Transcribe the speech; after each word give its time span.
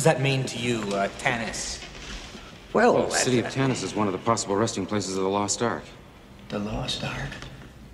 does 0.00 0.04
that 0.06 0.22
mean 0.22 0.44
to 0.44 0.56
you, 0.56 0.80
uh, 0.94 1.08
Tanis? 1.18 1.78
Well, 2.72 3.08
The 3.08 3.10
city 3.10 3.38
of 3.38 3.44
Tanis 3.48 3.82
is 3.82 3.94
one 3.94 4.06
of 4.06 4.14
the 4.14 4.18
possible 4.18 4.56
resting 4.56 4.86
places 4.86 5.18
of 5.18 5.24
the 5.24 5.28
Lost 5.28 5.60
Ark. 5.60 5.82
The 6.48 6.58
Lost 6.58 7.04
Ark. 7.04 7.28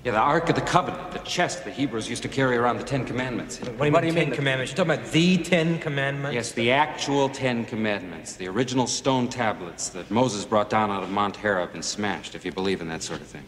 Yeah, 0.04 0.12
the 0.12 0.18
Ark 0.18 0.48
of 0.48 0.54
the 0.54 0.60
Covenant, 0.60 1.10
the 1.10 1.18
chest 1.18 1.64
the 1.64 1.72
Hebrews 1.72 2.08
used 2.08 2.22
to 2.22 2.28
carry 2.28 2.56
around 2.56 2.78
the 2.78 2.84
Ten 2.84 3.04
Commandments. 3.04 3.58
What 3.58 4.00
do 4.00 4.06
you 4.06 4.12
mean, 4.12 4.30
Commandments? 4.30 4.70
You're 4.70 4.86
talking 4.86 5.00
about 5.00 5.10
the 5.10 5.38
Ten 5.38 5.80
Commandments? 5.80 6.32
Yes, 6.32 6.52
the 6.52 6.70
actual 6.70 7.28
Ten 7.28 7.64
Commandments, 7.64 8.36
the 8.36 8.46
original 8.46 8.86
stone 8.86 9.26
tablets 9.26 9.88
that 9.88 10.08
Moses 10.08 10.44
brought 10.44 10.70
down 10.70 10.92
out 10.92 11.02
of 11.02 11.10
Mount 11.10 11.34
Horeb 11.34 11.70
and 11.74 11.84
smashed, 11.84 12.36
if 12.36 12.44
you 12.44 12.52
believe 12.52 12.80
in 12.80 12.86
that 12.86 13.02
sort 13.02 13.20
of 13.20 13.26
thing. 13.26 13.42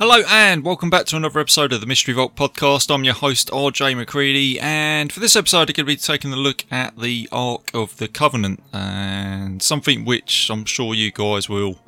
Hello 0.00 0.22
and 0.30 0.64
welcome 0.64 0.88
back 0.88 1.04
to 1.04 1.16
another 1.16 1.40
episode 1.40 1.74
of 1.74 1.82
the 1.82 1.86
Mystery 1.86 2.14
Vault 2.14 2.34
podcast. 2.34 2.90
I'm 2.90 3.04
your 3.04 3.12
host 3.12 3.50
RJ 3.50 3.98
McCready, 3.98 4.58
and 4.58 5.12
for 5.12 5.20
this 5.20 5.36
episode, 5.36 5.68
I'm 5.68 5.74
going 5.74 5.74
to 5.74 5.84
be 5.84 5.96
taking 5.96 6.32
a 6.32 6.36
look 6.36 6.64
at 6.70 6.98
the 6.98 7.28
Ark 7.30 7.70
of 7.74 7.98
the 7.98 8.08
Covenant 8.08 8.62
and 8.72 9.62
something 9.62 10.06
which 10.06 10.48
I'm 10.50 10.64
sure 10.64 10.94
you 10.94 11.12
guys 11.12 11.50
will 11.50 11.80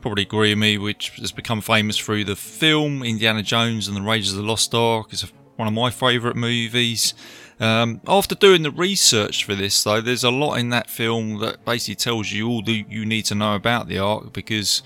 probably 0.00 0.22
agree 0.22 0.52
with 0.52 0.58
me, 0.58 0.78
which 0.78 1.10
has 1.18 1.32
become 1.32 1.60
famous 1.60 1.98
through 1.98 2.24
the 2.24 2.34
film 2.34 3.02
Indiana 3.02 3.42
Jones 3.42 3.88
and 3.88 3.94
the 3.94 4.00
Raiders 4.00 4.30
of 4.30 4.38
the 4.38 4.42
Lost 4.42 4.74
Ark. 4.74 5.08
It's 5.10 5.30
one 5.56 5.68
of 5.68 5.74
my 5.74 5.90
favourite 5.90 6.36
movies. 6.36 7.12
Um, 7.60 8.00
after 8.08 8.34
doing 8.34 8.62
the 8.62 8.70
research 8.70 9.44
for 9.44 9.54
this, 9.54 9.84
though, 9.84 10.00
there's 10.00 10.24
a 10.24 10.30
lot 10.30 10.54
in 10.54 10.70
that 10.70 10.88
film 10.88 11.40
that 11.40 11.66
basically 11.66 11.96
tells 11.96 12.32
you 12.32 12.48
all 12.48 12.62
that 12.62 12.86
you 12.88 13.04
need 13.04 13.26
to 13.26 13.34
know 13.34 13.54
about 13.54 13.86
the 13.86 13.98
Ark 13.98 14.32
because 14.32 14.82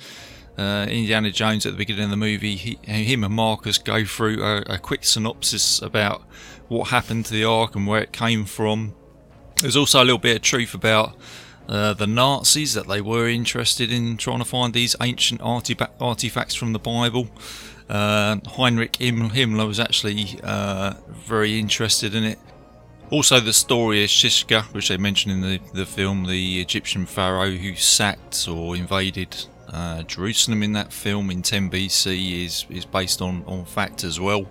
uh, 0.56 0.86
Indiana 0.88 1.30
Jones 1.30 1.66
at 1.66 1.72
the 1.72 1.78
beginning 1.78 2.04
of 2.04 2.10
the 2.10 2.16
movie, 2.16 2.56
he, 2.56 2.78
him 2.82 3.24
and 3.24 3.34
Marcus 3.34 3.78
go 3.78 4.04
through 4.04 4.42
a, 4.42 4.58
a 4.74 4.78
quick 4.78 5.04
synopsis 5.04 5.82
about 5.82 6.22
what 6.68 6.88
happened 6.88 7.26
to 7.26 7.32
the 7.32 7.44
Ark 7.44 7.74
and 7.74 7.86
where 7.86 8.02
it 8.02 8.12
came 8.12 8.44
from. 8.44 8.94
There's 9.56 9.76
also 9.76 10.02
a 10.02 10.04
little 10.04 10.18
bit 10.18 10.36
of 10.36 10.42
truth 10.42 10.74
about 10.74 11.16
uh, 11.68 11.94
the 11.94 12.06
Nazis 12.06 12.74
that 12.74 12.86
they 12.86 13.00
were 13.00 13.28
interested 13.28 13.90
in 13.90 14.16
trying 14.16 14.38
to 14.38 14.44
find 14.44 14.74
these 14.74 14.94
ancient 15.00 15.40
artifa- 15.40 15.90
artifacts 16.00 16.54
from 16.54 16.72
the 16.72 16.78
Bible. 16.78 17.28
Uh, 17.88 18.36
Heinrich 18.46 18.92
Himmler 18.92 19.66
was 19.66 19.80
actually 19.80 20.40
uh, 20.42 20.94
very 21.08 21.58
interested 21.58 22.14
in 22.14 22.24
it. 22.24 22.38
Also, 23.10 23.38
the 23.40 23.52
story 23.52 24.02
of 24.02 24.10
Shishak, 24.10 24.72
which 24.72 24.88
they 24.88 24.96
mention 24.96 25.30
in 25.30 25.40
the, 25.40 25.60
the 25.72 25.86
film, 25.86 26.24
the 26.24 26.60
Egyptian 26.60 27.06
pharaoh 27.06 27.50
who 27.50 27.74
sacked 27.76 28.48
or 28.48 28.74
invaded 28.74 29.46
uh, 29.68 30.02
Jerusalem 30.02 30.62
in 30.62 30.72
that 30.72 30.92
film 30.92 31.30
in 31.30 31.42
10 31.42 31.70
BC, 31.70 32.44
is, 32.44 32.66
is 32.70 32.84
based 32.84 33.22
on, 33.22 33.44
on 33.46 33.64
fact 33.64 34.04
as 34.04 34.20
well. 34.20 34.46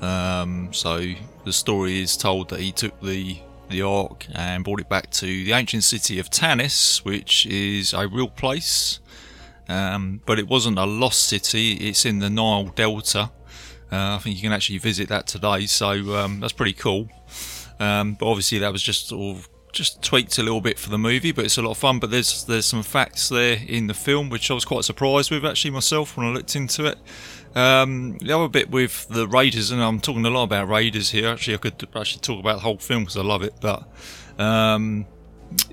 Um, 0.00 0.72
so 0.72 1.04
the 1.44 1.52
story 1.52 2.00
is 2.00 2.16
told 2.16 2.50
that 2.50 2.60
he 2.60 2.72
took 2.72 3.00
the 3.00 3.38
the 3.68 3.82
Ark 3.82 4.26
and 4.32 4.64
brought 4.64 4.80
it 4.80 4.88
back 4.88 5.10
to 5.10 5.26
the 5.26 5.52
ancient 5.52 5.84
city 5.84 6.18
of 6.18 6.30
Tanis, 6.30 7.04
which 7.04 7.46
is 7.46 7.92
a 7.92 8.08
real 8.08 8.28
place. 8.28 8.98
Um, 9.68 10.22
but 10.24 10.38
it 10.38 10.48
wasn't 10.48 10.78
a 10.78 10.86
lost 10.86 11.26
city, 11.26 11.72
it's 11.74 12.06
in 12.06 12.20
the 12.20 12.30
Nile 12.30 12.64
Delta. 12.68 13.30
Uh, 13.90 14.16
I 14.16 14.18
think 14.18 14.36
you 14.36 14.42
can 14.42 14.52
actually 14.52 14.78
visit 14.78 15.08
that 15.10 15.26
today, 15.26 15.66
so 15.66 15.90
um, 16.16 16.40
that's 16.40 16.52
pretty 16.52 16.72
cool. 16.72 17.08
Um, 17.78 18.14
but 18.14 18.26
obviously, 18.26 18.58
that 18.58 18.72
was 18.72 18.82
just 18.82 19.08
sort 19.08 19.36
of 19.36 19.48
just 19.72 20.02
tweaked 20.02 20.38
a 20.38 20.42
little 20.42 20.60
bit 20.60 20.78
for 20.78 20.90
the 20.90 20.98
movie, 20.98 21.32
but 21.32 21.44
it's 21.44 21.58
a 21.58 21.62
lot 21.62 21.72
of 21.72 21.78
fun. 21.78 21.98
But 21.98 22.10
there's 22.10 22.44
there's 22.44 22.66
some 22.66 22.82
facts 22.82 23.28
there 23.28 23.58
in 23.66 23.86
the 23.86 23.94
film 23.94 24.30
which 24.30 24.50
I 24.50 24.54
was 24.54 24.64
quite 24.64 24.84
surprised 24.84 25.30
with 25.30 25.44
actually 25.44 25.70
myself 25.70 26.16
when 26.16 26.26
I 26.26 26.30
looked 26.30 26.56
into 26.56 26.86
it. 26.86 26.98
Um, 27.54 28.18
the 28.18 28.32
other 28.32 28.48
bit 28.48 28.70
with 28.70 29.08
the 29.08 29.26
Raiders, 29.26 29.70
and 29.70 29.82
I'm 29.82 30.00
talking 30.00 30.24
a 30.24 30.30
lot 30.30 30.44
about 30.44 30.68
Raiders 30.68 31.10
here. 31.10 31.28
Actually, 31.28 31.54
I 31.54 31.58
could 31.58 31.88
actually 31.94 32.20
talk 32.20 32.40
about 32.40 32.54
the 32.54 32.60
whole 32.60 32.78
film 32.78 33.04
because 33.04 33.16
I 33.16 33.22
love 33.22 33.42
it. 33.42 33.54
But 33.60 33.84
um, 34.38 35.06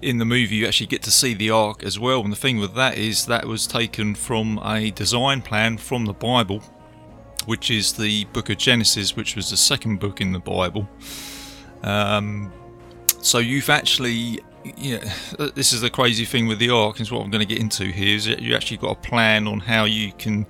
in 0.01 0.17
the 0.17 0.25
movie, 0.25 0.55
you 0.55 0.67
actually 0.67 0.87
get 0.87 1.03
to 1.03 1.11
see 1.11 1.33
the 1.33 1.51
Ark 1.51 1.83
as 1.83 1.99
well. 1.99 2.21
And 2.21 2.31
the 2.31 2.37
thing 2.37 2.57
with 2.57 2.75
that 2.75 2.97
is 2.97 3.25
that 3.27 3.45
was 3.45 3.67
taken 3.67 4.15
from 4.15 4.59
a 4.63 4.91
design 4.91 5.41
plan 5.41 5.77
from 5.77 6.05
the 6.05 6.13
Bible, 6.13 6.59
which 7.45 7.69
is 7.69 7.93
the 7.93 8.25
Book 8.25 8.49
of 8.49 8.57
Genesis, 8.57 9.15
which 9.15 9.35
was 9.35 9.49
the 9.49 9.57
second 9.57 9.99
book 9.99 10.21
in 10.21 10.31
the 10.31 10.39
Bible. 10.39 10.89
Um, 11.83 12.51
so 13.25 13.39
you've 13.39 13.69
actually, 13.71 14.39
yeah, 14.77 15.11
this 15.55 15.73
is 15.73 15.81
the 15.81 15.89
crazy 15.89 16.25
thing 16.25 16.47
with 16.47 16.59
the 16.59 16.69
Ark, 16.69 17.01
is 17.01 17.11
what 17.11 17.23
I'm 17.23 17.31
going 17.31 17.45
to 17.45 17.51
get 17.51 17.59
into 17.59 17.85
here, 17.85 18.15
is 18.15 18.25
that 18.25 18.39
you 18.39 18.55
actually 18.55 18.77
got 18.77 18.91
a 18.91 19.01
plan 19.01 19.47
on 19.47 19.59
how 19.59 19.85
you 19.85 20.11
can 20.13 20.45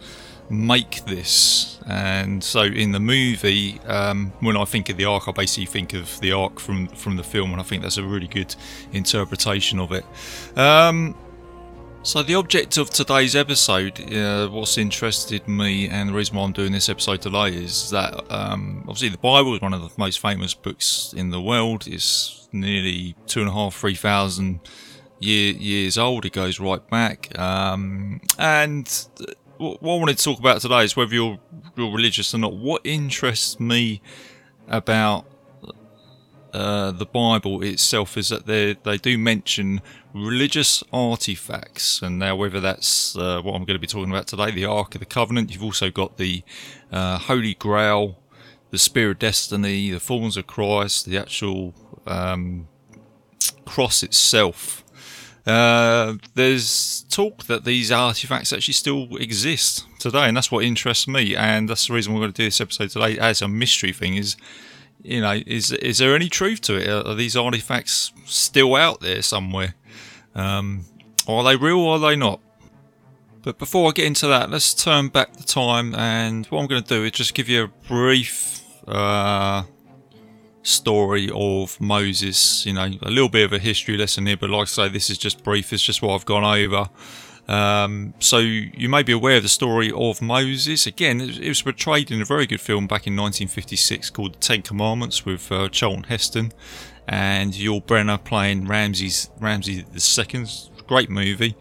make 0.49 1.05
this. 1.05 1.79
And 1.87 2.43
so 2.43 2.63
in 2.63 2.91
the 2.91 2.99
movie, 2.99 3.79
um, 3.87 4.33
when 4.41 4.57
I 4.57 4.65
think 4.65 4.89
of 4.89 4.97
the 4.97 5.05
Ark, 5.05 5.23
I 5.27 5.31
basically 5.31 5.67
think 5.67 5.93
of 5.93 6.19
the 6.19 6.33
Ark 6.33 6.59
from 6.59 6.87
from 6.89 7.15
the 7.15 7.23
film, 7.23 7.51
and 7.51 7.61
I 7.61 7.63
think 7.63 7.81
that's 7.81 7.97
a 7.97 8.03
really 8.03 8.27
good 8.27 8.53
interpretation 8.91 9.79
of 9.79 9.93
it. 9.93 10.05
Um, 10.57 11.15
so 12.03 12.21
the 12.21 12.35
object 12.35 12.77
of 12.77 12.89
today's 12.89 13.35
episode, 13.35 14.13
uh, 14.13 14.47
what's 14.49 14.77
interested 14.77 15.47
me, 15.47 15.87
and 15.87 16.09
the 16.09 16.13
reason 16.13 16.35
why 16.35 16.43
I'm 16.43 16.51
doing 16.51 16.71
this 16.71 16.89
episode 16.89 17.21
today 17.21 17.49
is 17.49 17.89
that 17.91 18.13
um, 18.29 18.79
obviously 18.81 19.09
the 19.09 19.17
Bible 19.17 19.55
is 19.55 19.61
one 19.61 19.73
of 19.73 19.81
the 19.81 19.89
most 19.97 20.19
famous 20.19 20.53
books 20.53 21.13
in 21.17 21.31
the 21.31 21.41
world. 21.41 21.87
It's 21.87 22.44
nearly 22.55 23.16
two 23.27 23.41
and 23.41 23.49
a 23.49 23.53
half, 23.53 23.75
three 23.75 23.95
thousand 23.95 24.59
year, 25.19 25.53
years 25.53 25.97
old. 25.97 26.25
It 26.25 26.33
goes 26.33 26.59
right 26.59 26.88
back, 26.89 27.38
um, 27.38 28.21
and 28.39 28.88
what 29.57 29.81
I 29.81 29.99
wanted 29.99 30.17
to 30.17 30.23
talk 30.23 30.39
about 30.39 30.61
today 30.61 30.83
is 30.83 30.95
whether 30.95 31.13
you're, 31.13 31.39
you're 31.75 31.91
religious 31.91 32.33
or 32.33 32.39
not. 32.39 32.53
What 32.53 32.81
interests 32.83 33.59
me 33.59 34.01
about 34.67 35.25
uh, 36.53 36.91
the 36.91 37.05
Bible 37.05 37.61
itself 37.63 38.17
is 38.17 38.29
that 38.29 38.45
they 38.45 38.77
they 38.83 38.97
do 38.97 39.17
mention 39.17 39.81
religious 40.13 40.83
artifacts, 40.93 42.01
and 42.01 42.17
now 42.17 42.35
whether 42.35 42.61
that's 42.61 43.16
uh, 43.17 43.41
what 43.41 43.55
I'm 43.55 43.66
going 43.66 43.75
to 43.75 43.79
be 43.79 43.87
talking 43.87 44.09
about 44.09 44.27
today, 44.27 44.51
the 44.51 44.66
Ark 44.66 44.95
of 44.95 44.99
the 44.99 45.05
Covenant. 45.05 45.51
You've 45.51 45.63
also 45.63 45.91
got 45.91 46.17
the 46.17 46.43
uh, 46.91 47.17
Holy 47.17 47.55
Grail, 47.55 48.17
the 48.72 48.77
Spear 48.77 49.11
of 49.11 49.19
Destiny, 49.19 49.91
the 49.91 49.99
Thorns 49.99 50.37
of 50.37 50.47
Christ, 50.47 51.05
the 51.05 51.17
actual 51.17 51.73
um, 52.05 52.67
cross 53.66 54.03
itself. 54.03 54.83
Uh, 55.45 56.16
there's 56.33 57.05
talk 57.09 57.43
that 57.45 57.66
these 57.66 57.91
artifacts 57.91 58.51
actually 58.51 58.73
still 58.73 59.16
exist 59.17 59.85
today, 59.99 60.27
and 60.27 60.35
that's 60.35 60.51
what 60.51 60.66
interests 60.66 61.07
me, 61.07 61.35
and 61.35 61.69
that's 61.69 61.87
the 61.87 61.93
reason 61.93 62.13
we're 62.13 62.22
going 62.22 62.34
to 62.34 62.41
do 62.41 62.46
this 62.46 62.59
episode 62.59 62.90
today 62.90 63.19
as 63.19 63.41
a 63.41 63.47
mystery 63.47 63.93
thing. 63.93 64.16
Is 64.16 64.35
you 65.03 65.22
know, 65.22 65.40
is 65.46 65.72
is 65.72 65.99
there 65.99 66.16
any 66.16 66.29
truth 66.29 66.61
to 66.61 66.75
it? 66.78 66.90
Are, 66.90 67.13
these 67.13 67.37
artifacts 67.37 68.11
still 68.25 68.75
out 68.75 69.02
there 69.02 69.22
somewhere? 69.22 69.75
Um, 70.34 70.85
are 71.28 71.43
they 71.43 71.55
real 71.55 71.78
or 71.78 71.96
are 71.96 71.99
they 71.99 72.16
not? 72.16 72.40
But 73.43 73.59
before 73.59 73.90
I 73.90 73.91
get 73.91 74.05
into 74.05 74.25
that, 74.28 74.49
let's 74.49 74.73
turn 74.73 75.09
back 75.09 75.34
the 75.34 75.43
time, 75.43 75.93
and 75.93 76.47
what 76.47 76.61
I'm 76.61 76.67
going 76.67 76.81
to 76.81 76.90
do 76.90 77.03
is 77.03 77.11
just 77.11 77.35
give 77.35 77.47
you 77.47 77.66
a 77.66 77.67
brief 77.87 78.63
uh, 78.87 79.63
story 80.66 81.29
of 81.34 81.79
Moses. 81.79 82.66
You 82.66 82.73
know, 82.73 82.90
a 83.02 83.09
little 83.09 83.29
bit 83.29 83.46
of 83.46 83.53
a 83.53 83.59
history 83.59 83.97
lesson 83.97 84.26
here, 84.26 84.38
but 84.38 84.50
like 84.50 84.64
I 84.64 84.66
say, 84.66 84.90
this 84.90 85.09
is 85.09 85.17
just 85.17 85.44
brief. 85.44 85.72
It's 85.72 85.84
just 85.84 86.02
what 86.02 86.16
I've 86.16 86.26
gone 86.26 86.44
over. 86.44 86.90
Um, 87.47 88.16
so 88.20 88.40
you 88.40 88.90
may 88.90 89.03
be 89.03 89.12
aware 89.12 89.38
of 89.38 89.44
the 89.44 89.50
story 89.50 89.91
of 89.91 90.22
Moses. 90.22 90.88
Again, 90.88 91.22
it 91.22 91.47
was 91.47 91.62
portrayed 91.62 92.09
in 92.09 92.22
a 92.22 92.26
very 92.26 92.47
good 92.47 92.62
film 92.62 92.88
back 92.88 93.06
in 93.06 93.16
1956 93.16 94.09
called 94.09 94.34
The 94.34 94.40
Ten 94.40 94.62
Commandments 94.64 95.26
with 95.26 95.52
uh, 95.52 95.70
Charlton 95.70 96.06
Heston 96.06 96.53
and 97.08 97.53
Yul 97.53 97.85
Brynner 97.85 98.23
playing 98.23 98.67
Ramses 98.67 99.29
Ramsey 99.40 99.85
II. 99.94 100.46
Great 100.88 101.09
movie. 101.09 101.56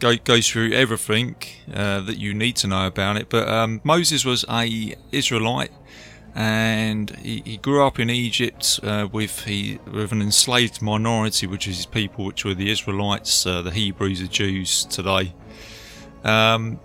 Go, 0.00 0.16
goes 0.16 0.48
through 0.48 0.72
everything 0.72 1.36
uh, 1.72 2.00
that 2.00 2.18
you 2.18 2.32
need 2.32 2.56
to 2.56 2.66
know 2.66 2.86
about 2.86 3.16
it. 3.16 3.28
But 3.28 3.48
um, 3.48 3.80
Moses 3.84 4.24
was 4.24 4.44
a 4.48 4.94
Israelite 5.12 5.72
and 6.34 7.10
he, 7.16 7.42
he 7.44 7.56
grew 7.56 7.84
up 7.84 7.98
in 7.98 8.08
Egypt 8.08 8.80
uh, 8.82 9.08
with 9.10 9.44
he 9.44 9.78
with 9.90 10.12
an 10.12 10.22
enslaved 10.22 10.80
minority, 10.80 11.46
which 11.46 11.66
is 11.66 11.76
his 11.78 11.86
people, 11.86 12.24
which 12.24 12.44
were 12.44 12.54
the 12.54 12.70
Israelites, 12.70 13.46
uh, 13.46 13.62
the 13.62 13.70
Hebrews, 13.70 14.20
the 14.20 14.28
Jews 14.28 14.84
today. 14.84 15.34
Um, 16.24 16.80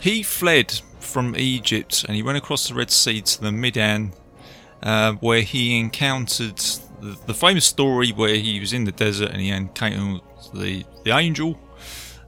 he 0.00 0.22
fled 0.22 0.80
from 1.00 1.36
Egypt 1.36 2.04
and 2.06 2.16
he 2.16 2.22
went 2.22 2.38
across 2.38 2.68
the 2.68 2.74
Red 2.74 2.90
Sea 2.90 3.20
to 3.20 3.40
the 3.40 3.52
Midian 3.52 4.12
uh, 4.82 5.12
where 5.14 5.42
he 5.42 5.78
encountered 5.78 6.58
the, 7.00 7.18
the, 7.26 7.34
famous 7.34 7.64
story 7.64 8.10
where 8.10 8.36
he 8.36 8.60
was 8.60 8.72
in 8.72 8.84
the 8.84 8.92
desert 8.92 9.30
and 9.30 9.40
he 9.40 9.50
encountered 9.50 10.20
the 10.54 10.84
the 11.04 11.10
angel 11.10 11.58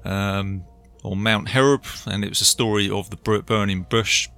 um, 0.05 0.64
on 1.02 1.23
Mount 1.23 1.49
Horeb, 1.49 1.84
and 2.06 2.25
it 2.25 2.28
was 2.28 2.40
a 2.40 2.46
story 2.46 2.90
of 2.90 3.11
the 3.11 3.16
burning 3.16 3.82
bush. 3.82 4.28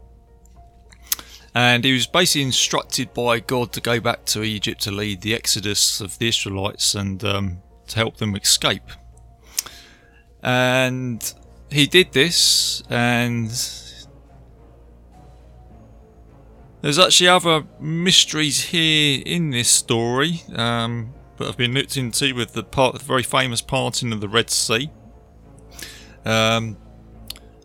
And 1.55 1.85
he 1.85 1.93
was 1.93 2.07
basically 2.07 2.43
instructed 2.43 3.13
by 3.13 3.41
God 3.41 3.73
to 3.73 3.81
go 3.81 4.01
back 4.01 4.25
to 4.27 4.43
Egypt 4.43 4.81
to 4.83 4.91
lead 4.91 5.21
the 5.21 5.35
exodus 5.35 6.01
of 6.01 6.19
the 6.19 6.29
Israelites 6.29 6.95
and 6.95 7.23
um, 7.25 7.63
to 7.89 7.97
help 7.97 8.17
them 8.17 8.35
escape. 8.35 8.91
And 10.43 11.33
he 11.71 11.87
did 11.87 12.13
this, 12.13 12.83
and 12.91 13.51
there's 16.81 16.99
actually 16.99 17.29
other 17.29 17.65
mysteries 17.79 18.65
here 18.65 19.23
in 19.25 19.51
this 19.51 19.69
story 19.69 20.43
um, 20.57 21.15
that 21.37 21.47
have 21.47 21.57
been 21.57 21.75
looked 21.75 21.97
into 21.97 22.35
with 22.35 22.55
the 22.55 22.65
part, 22.65 22.95
the 22.95 23.05
very 23.05 23.23
famous 23.23 23.61
parting 23.61 24.13
of 24.13 24.21
the 24.21 24.29
Red 24.29 24.51
Sea. 24.51 24.91
Um, 26.25 26.77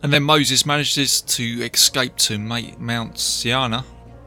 and 0.02 0.12
then 0.12 0.22
Moses 0.22 0.64
manages 0.64 1.20
to 1.22 1.44
escape 1.64 2.16
to 2.16 2.38
Mount 2.38 3.18
Sinai, 3.18 3.82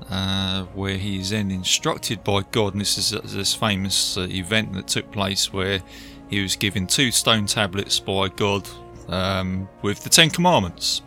uh, 0.10 0.64
where 0.74 0.98
he 0.98 1.20
is 1.20 1.30
then 1.30 1.50
instructed 1.50 2.24
by 2.24 2.42
God. 2.52 2.74
And 2.74 2.82
this 2.82 2.98
is 2.98 3.12
this 3.32 3.54
famous 3.54 4.18
uh, 4.18 4.22
event 4.30 4.74
that 4.74 4.88
took 4.88 5.12
place 5.12 5.54
where 5.54 5.82
he 6.30 6.42
was 6.42 6.56
given 6.56 6.88
two 6.88 7.12
stone 7.12 7.46
tablets 7.46 8.00
by 8.00 8.28
God 8.28 8.68
um, 9.08 9.70
with 9.82 10.04
the 10.04 10.10
Ten 10.10 10.30
Commandments. 10.30 11.02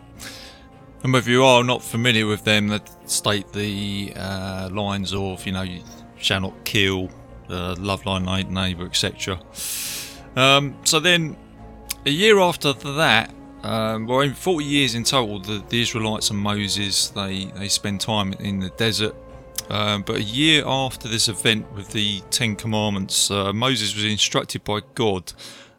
And 1.02 1.14
if 1.14 1.28
you 1.28 1.44
are 1.44 1.62
not 1.62 1.82
familiar 1.82 2.26
with 2.26 2.44
them, 2.44 2.68
that 2.68 2.88
state 3.10 3.52
the 3.52 4.14
uh, 4.16 4.70
lines 4.72 5.12
of, 5.12 5.44
you 5.44 5.52
know, 5.52 5.62
you 5.62 5.82
shall 6.16 6.40
not 6.40 6.64
kill, 6.64 7.10
uh, 7.50 7.76
love 7.78 8.02
thy 8.04 8.42
neighbour, 8.42 8.86
etc. 8.86 9.38
Um, 10.36 10.78
so 10.84 11.00
then, 11.00 11.36
a 12.06 12.10
year 12.10 12.38
after 12.40 12.72
that, 12.72 13.34
um, 13.64 14.06
well, 14.06 14.20
in 14.20 14.34
40 14.34 14.64
years 14.64 14.94
in 14.94 15.04
total, 15.04 15.40
the, 15.40 15.62
the, 15.68 15.80
Israelites 15.80 16.30
and 16.30 16.38
Moses 16.38 17.08
they 17.08 17.46
they 17.56 17.68
spend 17.68 18.00
time 18.00 18.32
in 18.34 18.60
the 18.60 18.70
desert. 18.70 19.14
Um, 19.70 20.02
but 20.02 20.16
a 20.16 20.22
year 20.22 20.62
after 20.66 21.08
this 21.08 21.28
event 21.28 21.72
with 21.72 21.90
the 21.92 22.20
Ten 22.30 22.54
Commandments, 22.54 23.30
uh, 23.30 23.52
Moses 23.52 23.94
was 23.94 24.04
instructed 24.04 24.62
by 24.62 24.80
God 24.94 25.32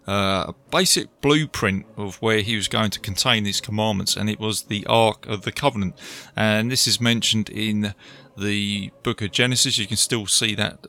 uh, 0.07 0.45
a 0.49 0.55
basic 0.69 1.09
blueprint 1.21 1.85
of 1.97 2.21
where 2.21 2.41
he 2.41 2.55
was 2.55 2.67
going 2.67 2.91
to 2.91 2.99
contain 2.99 3.43
these 3.43 3.59
commandments, 3.59 4.15
and 4.15 4.29
it 4.29 4.39
was 4.39 4.63
the 4.63 4.85
Ark 4.85 5.25
of 5.25 5.41
the 5.41 5.51
Covenant. 5.51 5.95
And 6.35 6.71
this 6.71 6.87
is 6.87 7.01
mentioned 7.01 7.49
in 7.49 7.93
the 8.37 8.91
book 9.03 9.21
of 9.21 9.31
Genesis. 9.31 9.77
You 9.77 9.87
can 9.87 9.97
still 9.97 10.27
see 10.27 10.53
that. 10.55 10.79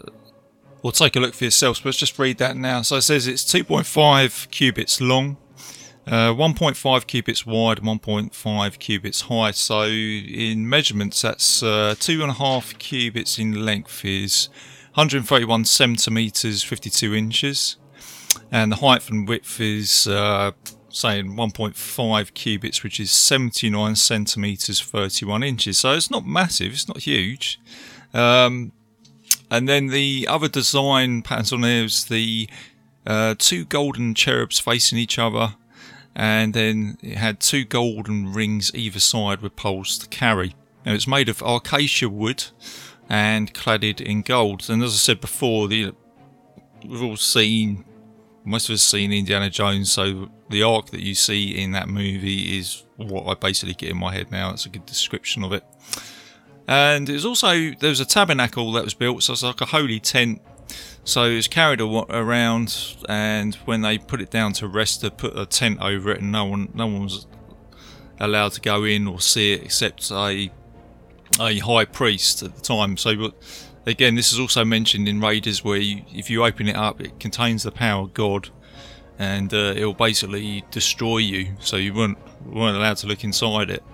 Or 0.83 0.93
take 0.93 1.17
a 1.17 1.21
look 1.21 1.35
for 1.35 1.45
yourselves, 1.45 1.81
but 1.81 1.87
let's 1.87 1.99
just 1.99 2.19
read 2.19 2.39
that 2.39 2.57
now. 2.57 2.83
So 2.83 2.97
it 2.97 3.03
says 3.03 3.27
it's 3.27 3.43
2.5 3.43 4.51
cubits 4.51 5.01
long, 5.01 5.39
uh, 6.07 6.33
1.5 6.33 7.07
cubits 7.07 7.45
wide, 7.45 7.79
1.5 7.79 8.79
cubits 8.79 9.21
high. 9.23 9.51
So 9.51 9.83
in 9.85 10.69
measurements, 10.69 11.23
that's 11.23 11.63
uh, 11.63 11.95
two 11.99 12.23
and 12.23 12.31
a 12.31 12.35
half 12.35 12.79
cubits 12.79 13.39
in 13.39 13.65
length 13.65 14.05
is 14.05 14.49
131 14.95 15.65
centimeters, 15.65 16.63
52 16.63 17.15
inches 17.15 17.77
and 18.51 18.73
the 18.73 18.77
height 18.77 19.09
and 19.11 19.29
width 19.29 19.61
is 19.61 20.07
uh, 20.07 20.53
saying 20.89 21.37
1.5 21.37 22.35
cubits, 22.35 22.83
which 22.83 23.01
is 23.01 23.11
79 23.11 23.97
centimeters, 23.97 24.81
31 24.81 25.43
inches. 25.43 25.79
So 25.79 25.93
it's 25.93 26.11
not 26.11 26.27
massive, 26.27 26.73
it's 26.73 26.89
not 26.89 26.99
huge. 26.99 27.61
Um, 28.15 28.73
and 29.51 29.69
then 29.69 29.89
the 29.89 30.27
other 30.29 30.49
design 30.49 31.23
patterns 31.23 31.53
on 31.53 31.61
there 31.61 31.85
is 31.85 32.07
the 32.07 32.49
uh, 33.07 33.35
two 33.39 33.65
golden 33.65 34.15
cherubs 34.15 34.59
facing 34.59 34.99
each 34.99 35.19
other, 35.19 35.55
and 36.17 36.55
then 36.55 36.97
it 37.03 37.19
had 37.19 37.39
two 37.39 37.65
golden 37.65 38.33
rings 38.33 38.75
either 38.75 38.99
side 38.99 39.43
with 39.43 39.55
poles 39.55 39.99
to 39.99 40.09
carry. 40.09 40.55
Now 40.85 40.95
it's 40.95 41.07
made 41.07 41.29
of 41.29 41.43
acacia 41.43 42.09
wood 42.09 42.45
and 43.09 43.53
cladded 43.53 44.01
in 44.01 44.23
gold. 44.23 44.69
And 44.69 44.83
as 44.83 44.95
I 44.95 44.97
said 44.97 45.21
before, 45.21 45.69
the, 45.69 45.93
we've 46.85 47.03
all 47.03 47.17
seen 47.17 47.85
most 48.47 48.69
of 48.69 48.75
us 48.75 48.83
seen 48.83 49.13
Indiana 49.13 49.51
Jones, 49.51 49.91
so 49.91 50.31
the 50.49 50.63
ark 50.63 50.91
that 50.91 51.01
you 51.01 51.15
see 51.17 51.61
in 51.61 51.73
that 51.73 51.89
movie 51.89 52.57
is 52.57 52.85
what 52.97 53.27
I 53.27 53.35
basically 53.35 53.75
get 53.75 53.91
in 53.91 53.99
my 53.99 54.15
head 54.15 54.31
now. 54.31 54.51
It's 54.53 54.65
a 54.65 54.69
good 54.69 54.87
description 54.87 55.43
of 55.43 55.53
it. 55.53 55.65
And 56.69 57.09
there's 57.09 57.25
also 57.25 57.49
there 57.49 57.91
was 57.91 58.01
a 58.01 58.07
tabernacle 58.07 58.73
that 58.73 58.85
was 58.85 58.95
built, 58.95 59.25
so 59.25 59.33
it's 59.33 59.43
like 59.43 59.61
a 59.61 59.67
holy 59.67 60.01
tent. 60.01 60.41
So 61.05 61.25
it 61.25 61.37
was 61.37 61.49
carried 61.49 61.81
around, 61.81 62.97
and 63.09 63.55
when 63.65 63.83
they 63.83 63.99
put 63.99 64.21
it 64.21 64.31
down 64.31 64.53
to 64.55 64.67
rest, 64.67 65.03
they 65.03 65.11
put 65.11 65.39
a 65.39 65.47
tent 65.47 65.79
over 65.81 66.11
it, 66.11 66.21
and 66.21 66.33
no 66.33 66.45
one 66.45 66.69
no 66.75 66.87
one 66.87 67.05
was 67.05 67.27
allowed 68.19 68.53
to 68.53 68.61
go 68.61 68.85
in 68.85 69.07
or 69.07 69.21
see 69.21 69.53
it 69.53 69.63
except 69.63 70.11
a 70.11 70.51
a 71.41 71.59
high 71.59 71.85
priest 71.85 72.43
at 72.43 72.57
the 72.57 72.61
time. 72.61 72.97
So 72.97 73.33
Again, 73.87 74.17
this 74.17 74.33
is 74.33 74.41
also 74.41 74.65
mentioned 74.65 75.07
in 75.07 75.21
Raiders, 75.21 75.63
where 75.63 75.79
you, 75.79 76.03
if 76.13 76.29
you 76.29 76.45
open 76.45 76.67
it 76.67 76.75
up, 76.75 77.01
it 77.01 77.21
contains 77.21 77.63
the 77.63 77.71
power 77.71 78.03
of 78.03 78.15
God, 78.15 78.49
and 79.17 79.55
uh, 79.55 79.75
it 79.77 79.85
will 79.85 79.95
basically 79.95 80.65
destroy 80.73 81.19
you. 81.19 81.55
So 81.61 81.77
you 81.77 81.95
weren't 81.95 82.19
weren't 82.45 82.77
allowed 82.77 82.97
to 82.99 83.07
look 83.07 83.23
inside 83.23 83.71
it. 83.71 83.85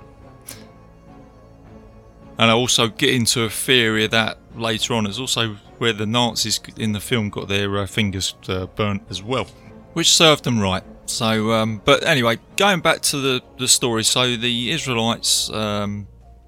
And 2.38 2.50
I 2.50 2.54
also 2.54 2.88
get 2.88 3.10
into 3.10 3.42
a 3.42 3.50
theory 3.50 4.06
of 4.06 4.12
that 4.12 4.38
later 4.56 4.94
on. 4.94 5.06
is 5.06 5.20
also 5.20 5.56
where 5.82 5.92
the 5.92 6.06
Nazis 6.06 6.60
in 6.76 6.92
the 6.92 7.00
film 7.00 7.28
got 7.28 7.48
their 7.48 7.76
uh, 7.76 7.86
fingers 7.86 8.36
uh, 8.46 8.66
burnt 8.66 9.02
as 9.10 9.20
well, 9.20 9.46
which 9.94 10.08
served 10.08 10.44
them 10.44 10.60
right. 10.60 10.84
So, 11.06 11.50
um, 11.50 11.82
but 11.84 12.04
anyway, 12.04 12.38
going 12.56 12.78
back 12.78 13.00
to 13.00 13.16
the, 13.16 13.42
the 13.58 13.66
story. 13.66 14.04
So 14.04 14.36
the 14.36 14.70
Israelites, 14.70 15.50
um, 15.50 16.06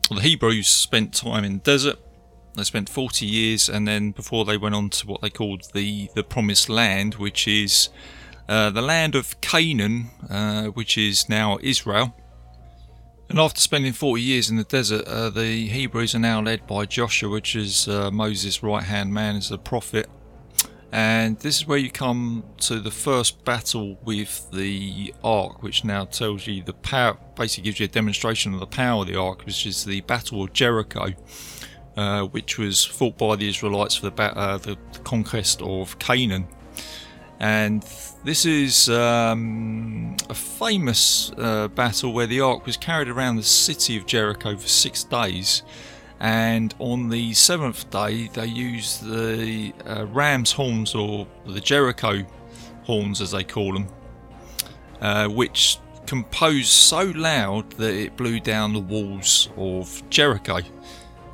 the 0.08 0.20
Hebrews, 0.20 0.68
spent 0.68 1.12
time 1.14 1.42
in 1.42 1.54
the 1.54 1.58
desert. 1.58 1.98
They 2.56 2.62
spent 2.62 2.88
40 2.88 3.26
years, 3.26 3.68
and 3.68 3.88
then 3.88 4.12
before 4.12 4.44
they 4.44 4.56
went 4.56 4.76
on 4.76 4.88
to 4.90 5.06
what 5.08 5.20
they 5.20 5.30
called 5.30 5.64
the, 5.74 6.08
the 6.14 6.22
Promised 6.22 6.68
Land, 6.68 7.16
which 7.16 7.48
is 7.48 7.88
uh, 8.48 8.70
the 8.70 8.82
land 8.82 9.16
of 9.16 9.40
Canaan, 9.40 10.10
uh, 10.30 10.66
which 10.66 10.96
is 10.96 11.28
now 11.28 11.58
Israel. 11.60 12.14
And 13.28 13.38
after 13.38 13.60
spending 13.60 13.92
40 13.92 14.22
years 14.22 14.50
in 14.50 14.56
the 14.56 14.64
desert, 14.64 15.06
uh, 15.06 15.30
the 15.30 15.66
Hebrews 15.68 16.14
are 16.14 16.20
now 16.20 16.40
led 16.40 16.66
by 16.66 16.84
Joshua, 16.84 17.30
which 17.30 17.56
is 17.56 17.88
uh, 17.88 18.10
Moses' 18.10 18.62
right 18.62 18.84
hand 18.84 19.12
man 19.12 19.36
as 19.36 19.50
a 19.50 19.58
prophet. 19.58 20.08
And 20.92 21.38
this 21.40 21.56
is 21.56 21.66
where 21.66 21.78
you 21.78 21.90
come 21.90 22.44
to 22.58 22.78
the 22.78 22.90
first 22.90 23.44
battle 23.44 23.98
with 24.04 24.48
the 24.52 25.12
ark, 25.24 25.62
which 25.62 25.84
now 25.84 26.04
tells 26.04 26.46
you 26.46 26.62
the 26.62 26.74
power, 26.74 27.18
basically 27.34 27.64
gives 27.64 27.80
you 27.80 27.86
a 27.86 27.88
demonstration 27.88 28.54
of 28.54 28.60
the 28.60 28.66
power 28.66 29.00
of 29.02 29.08
the 29.08 29.16
ark, 29.16 29.44
which 29.44 29.66
is 29.66 29.84
the 29.84 30.02
Battle 30.02 30.44
of 30.44 30.52
Jericho. 30.52 31.14
Uh, 31.96 32.24
which 32.24 32.58
was 32.58 32.84
fought 32.84 33.16
by 33.16 33.36
the 33.36 33.48
Israelites 33.48 33.94
for 33.94 34.10
the, 34.10 34.22
uh, 34.22 34.58
the, 34.58 34.76
the 34.92 34.98
conquest 35.04 35.62
of 35.62 35.96
Canaan. 36.00 36.48
And 37.40 37.84
this 38.22 38.46
is 38.46 38.88
um, 38.88 40.16
a 40.30 40.34
famous 40.34 41.32
uh, 41.36 41.68
battle 41.68 42.12
where 42.12 42.26
the 42.26 42.40
ark 42.40 42.64
was 42.64 42.76
carried 42.76 43.08
around 43.08 43.36
the 43.36 43.42
city 43.42 43.96
of 43.96 44.06
Jericho 44.06 44.56
for 44.56 44.68
six 44.68 45.04
days. 45.04 45.62
And 46.20 46.74
on 46.78 47.10
the 47.10 47.34
seventh 47.34 47.90
day, 47.90 48.28
they 48.28 48.46
used 48.46 49.04
the 49.04 49.74
uh, 49.84 50.06
ram's 50.06 50.52
horns, 50.52 50.94
or 50.94 51.26
the 51.44 51.60
Jericho 51.60 52.24
horns 52.84 53.20
as 53.20 53.32
they 53.32 53.44
call 53.44 53.74
them, 53.74 53.88
uh, 55.00 55.28
which 55.28 55.78
composed 56.06 56.68
so 56.68 57.12
loud 57.16 57.70
that 57.72 57.94
it 57.94 58.16
blew 58.16 58.38
down 58.40 58.72
the 58.72 58.80
walls 58.80 59.48
of 59.56 60.02
Jericho. 60.08 60.60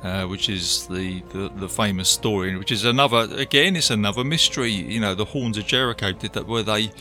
Uh, 0.03 0.25
which 0.25 0.49
is 0.49 0.87
the, 0.87 1.21
the, 1.29 1.51
the 1.57 1.69
famous 1.69 2.09
story, 2.09 2.57
which 2.57 2.71
is 2.71 2.85
another 2.85 3.27
again, 3.35 3.75
it's 3.75 3.91
another 3.91 4.23
mystery. 4.23 4.71
You 4.71 4.99
know, 4.99 5.13
the 5.13 5.25
horns 5.25 5.59
of 5.59 5.67
Jericho 5.67 6.11
did 6.11 6.33
that. 6.33 6.47
Were 6.47 6.63
they 6.63 6.91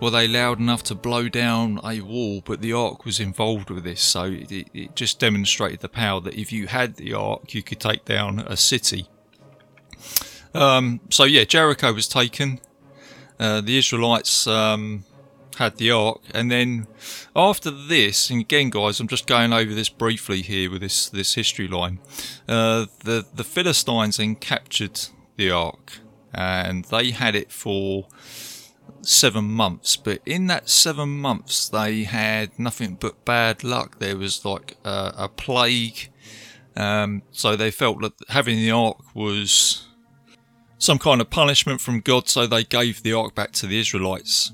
were 0.00 0.10
they 0.10 0.26
loud 0.26 0.58
enough 0.58 0.82
to 0.84 0.94
blow 0.94 1.28
down 1.28 1.80
a 1.84 2.00
wall? 2.00 2.40
But 2.42 2.62
the 2.62 2.72
ark 2.72 3.04
was 3.04 3.20
involved 3.20 3.68
with 3.68 3.84
this, 3.84 4.00
so 4.00 4.24
it, 4.24 4.50
it 4.72 4.96
just 4.96 5.18
demonstrated 5.18 5.80
the 5.80 5.90
power 5.90 6.18
that 6.22 6.34
if 6.34 6.50
you 6.50 6.66
had 6.66 6.96
the 6.96 7.12
ark, 7.12 7.52
you 7.52 7.62
could 7.62 7.78
take 7.78 8.06
down 8.06 8.38
a 8.38 8.56
city. 8.56 9.06
Um, 10.54 11.00
so 11.10 11.24
yeah, 11.24 11.44
Jericho 11.44 11.92
was 11.92 12.08
taken. 12.08 12.58
Uh, 13.38 13.60
the 13.60 13.76
Israelites 13.76 14.46
um, 14.46 15.04
had 15.60 15.76
the 15.76 15.90
ark, 15.90 16.22
and 16.32 16.50
then 16.50 16.86
after 17.36 17.70
this, 17.70 18.30
and 18.30 18.40
again, 18.40 18.70
guys, 18.70 18.98
I'm 18.98 19.08
just 19.08 19.26
going 19.26 19.52
over 19.52 19.74
this 19.74 19.90
briefly 19.90 20.40
here 20.40 20.70
with 20.70 20.80
this 20.80 21.10
this 21.10 21.34
history 21.34 21.68
line. 21.68 22.00
Uh, 22.48 22.86
the 23.04 23.26
the 23.34 23.44
Philistines 23.44 24.16
then 24.16 24.36
captured 24.36 24.98
the 25.36 25.50
ark, 25.50 25.98
and 26.32 26.86
they 26.86 27.10
had 27.10 27.34
it 27.34 27.52
for 27.52 28.08
seven 29.02 29.44
months. 29.44 29.98
But 29.98 30.22
in 30.24 30.46
that 30.46 30.70
seven 30.70 31.20
months, 31.20 31.68
they 31.68 32.04
had 32.04 32.58
nothing 32.58 32.94
but 32.94 33.26
bad 33.26 33.62
luck. 33.62 33.98
There 33.98 34.16
was 34.16 34.44
like 34.46 34.78
a 34.84 35.28
plague. 35.28 36.10
Um, 36.74 37.22
so 37.32 37.54
they 37.54 37.70
felt 37.70 38.00
that 38.00 38.14
having 38.30 38.56
the 38.56 38.70
ark 38.70 39.14
was 39.14 39.86
some 40.78 40.98
kind 40.98 41.20
of 41.20 41.28
punishment 41.28 41.82
from 41.82 42.00
God, 42.00 42.28
so 42.28 42.46
they 42.46 42.64
gave 42.64 43.02
the 43.02 43.12
ark 43.12 43.34
back 43.34 43.52
to 43.52 43.66
the 43.66 43.78
Israelites. 43.78 44.52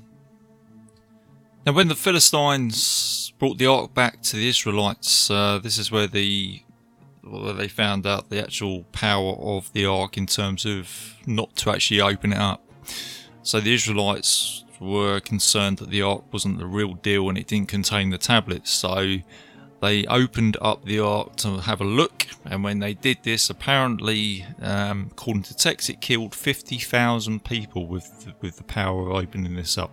Now, 1.67 1.73
when 1.73 1.89
the 1.89 1.95
Philistines 1.95 3.33
brought 3.39 3.57
the 3.57 3.65
ark 3.65 3.93
back 3.93 4.21
to 4.21 4.37
the 4.37 4.47
Israelites, 4.47 5.29
uh, 5.29 5.59
this 5.61 5.77
is 5.77 5.91
where 5.91 6.07
the 6.07 6.63
where 7.21 7.51
they 7.51 7.67
found 7.67 8.07
out 8.07 8.29
the 8.29 8.41
actual 8.41 8.83
power 8.93 9.33
of 9.33 9.73
the 9.73 9.85
ark 9.85 10.17
in 10.17 10.27
terms 10.27 10.65
of 10.65 11.17
not 11.25 11.57
to 11.57 11.69
actually 11.69 11.99
open 11.99 12.31
it 12.31 12.37
up. 12.37 12.63
So 13.43 13.59
the 13.59 13.73
Israelites 13.73 14.63
were 14.79 15.19
concerned 15.19 15.79
that 15.79 15.89
the 15.89 16.01
ark 16.01 16.23
wasn't 16.31 16.59
the 16.59 16.65
real 16.65 16.93
deal 16.93 17.27
and 17.27 17.37
it 17.37 17.47
didn't 17.47 17.67
contain 17.67 18.11
the 18.11 18.17
tablets. 18.17 18.71
So 18.71 19.17
they 19.81 20.05
opened 20.05 20.55
up 20.61 20.85
the 20.85 21.01
ark 21.01 21.35
to 21.37 21.57
have 21.57 21.81
a 21.81 21.83
look, 21.83 22.27
and 22.45 22.63
when 22.63 22.79
they 22.79 22.93
did 22.93 23.17
this, 23.23 23.49
apparently, 23.49 24.45
um, 24.61 25.09
according 25.11 25.43
to 25.43 25.53
text, 25.53 25.89
it 25.89 25.99
killed 25.99 26.33
50,000 26.33 27.43
people 27.43 27.87
with 27.87 28.33
with 28.41 28.55
the 28.55 28.63
power 28.63 29.09
of 29.09 29.17
opening 29.17 29.55
this 29.55 29.77
up. 29.77 29.91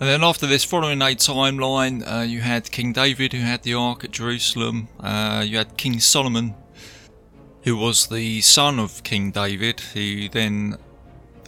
And 0.00 0.08
then 0.08 0.24
after 0.24 0.46
this, 0.46 0.64
following 0.64 1.00
a 1.00 1.14
timeline, 1.14 2.02
uh, 2.04 2.22
you 2.22 2.40
had 2.40 2.72
King 2.72 2.92
David 2.92 3.32
who 3.32 3.40
had 3.40 3.62
the 3.62 3.74
ark 3.74 4.02
at 4.02 4.10
Jerusalem. 4.10 4.88
Uh, 4.98 5.44
you 5.46 5.56
had 5.56 5.76
King 5.76 6.00
Solomon, 6.00 6.54
who 7.62 7.76
was 7.76 8.08
the 8.08 8.40
son 8.40 8.80
of 8.80 9.04
King 9.04 9.30
David, 9.30 9.78
who 9.78 10.28
then 10.28 10.78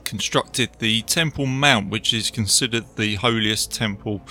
constructed 0.05 0.71
the 0.79 1.03
Temple 1.03 1.47
Mount, 1.47 1.91
which 1.91 2.15
is 2.15 2.31
considered 2.31 2.85
the 2.97 3.17
holiest 3.17 3.73
temple 3.73 4.23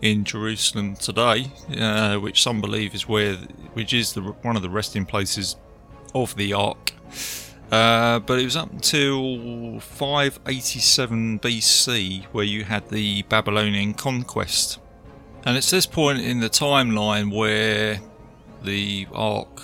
in 0.00 0.22
Jerusalem 0.22 0.94
today, 0.94 1.50
uh, 1.76 2.18
which 2.18 2.40
some 2.40 2.60
believe 2.60 2.94
is 2.94 3.08
where, 3.08 3.34
which 3.74 3.92
is 3.92 4.12
the, 4.12 4.20
one 4.20 4.54
of 4.54 4.62
the 4.62 4.70
resting 4.70 5.04
places 5.04 5.56
of 6.14 6.36
the 6.36 6.52
Ark. 6.52 6.92
Uh, 7.70 8.20
but 8.20 8.38
it 8.38 8.44
was 8.44 8.56
up 8.56 8.72
until 8.72 9.80
587 9.80 11.40
BC 11.40 12.24
where 12.26 12.44
you 12.44 12.64
had 12.64 12.88
the 12.90 13.22
Babylonian 13.22 13.94
conquest. 13.94 14.78
And 15.44 15.56
it's 15.56 15.70
this 15.70 15.86
point 15.86 16.20
in 16.20 16.40
the 16.40 16.50
timeline 16.50 17.34
where 17.36 18.00
the 18.62 19.06
Ark 19.12 19.62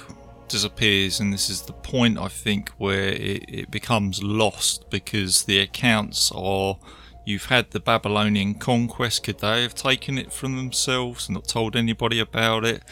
disappears, 0.48 1.18
and 1.20 1.32
this 1.32 1.48
is 1.48 1.62
the 1.62 1.72
point 1.72 2.18
I 2.18 2.28
think 2.28 2.70
where 2.70 3.08
it, 3.08 3.44
it 3.48 3.70
becomes 3.70 4.22
lost 4.22 4.90
because 4.90 5.44
the 5.44 5.58
accounts 5.58 6.30
are 6.34 6.76
you've 7.24 7.46
had 7.46 7.70
the 7.70 7.80
Babylonian 7.80 8.54
conquest. 8.54 9.24
Could 9.24 9.38
they 9.38 9.62
have 9.62 9.74
taken 9.74 10.18
it 10.18 10.32
from 10.32 10.56
themselves 10.56 11.28
and 11.28 11.34
not 11.34 11.48
told 11.48 11.74
anybody 11.76 12.20
about 12.20 12.64
it? 12.64 12.82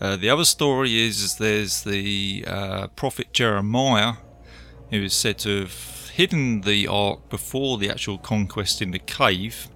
Uh, 0.00 0.16
the 0.16 0.30
other 0.30 0.44
story 0.44 0.98
is, 0.98 1.20
is 1.22 1.36
there's 1.36 1.82
the 1.82 2.44
uh, 2.46 2.86
prophet 2.88 3.32
Jeremiah, 3.32 4.14
who 4.90 5.02
is 5.02 5.14
said 5.14 5.38
to 5.38 5.60
have 5.60 6.10
hidden 6.14 6.62
the 6.62 6.86
ark 6.86 7.28
before 7.28 7.78
the 7.78 7.90
actual 7.90 8.18
conquest 8.18 8.80
in 8.80 8.90
the 8.90 8.98
cave. 8.98 9.68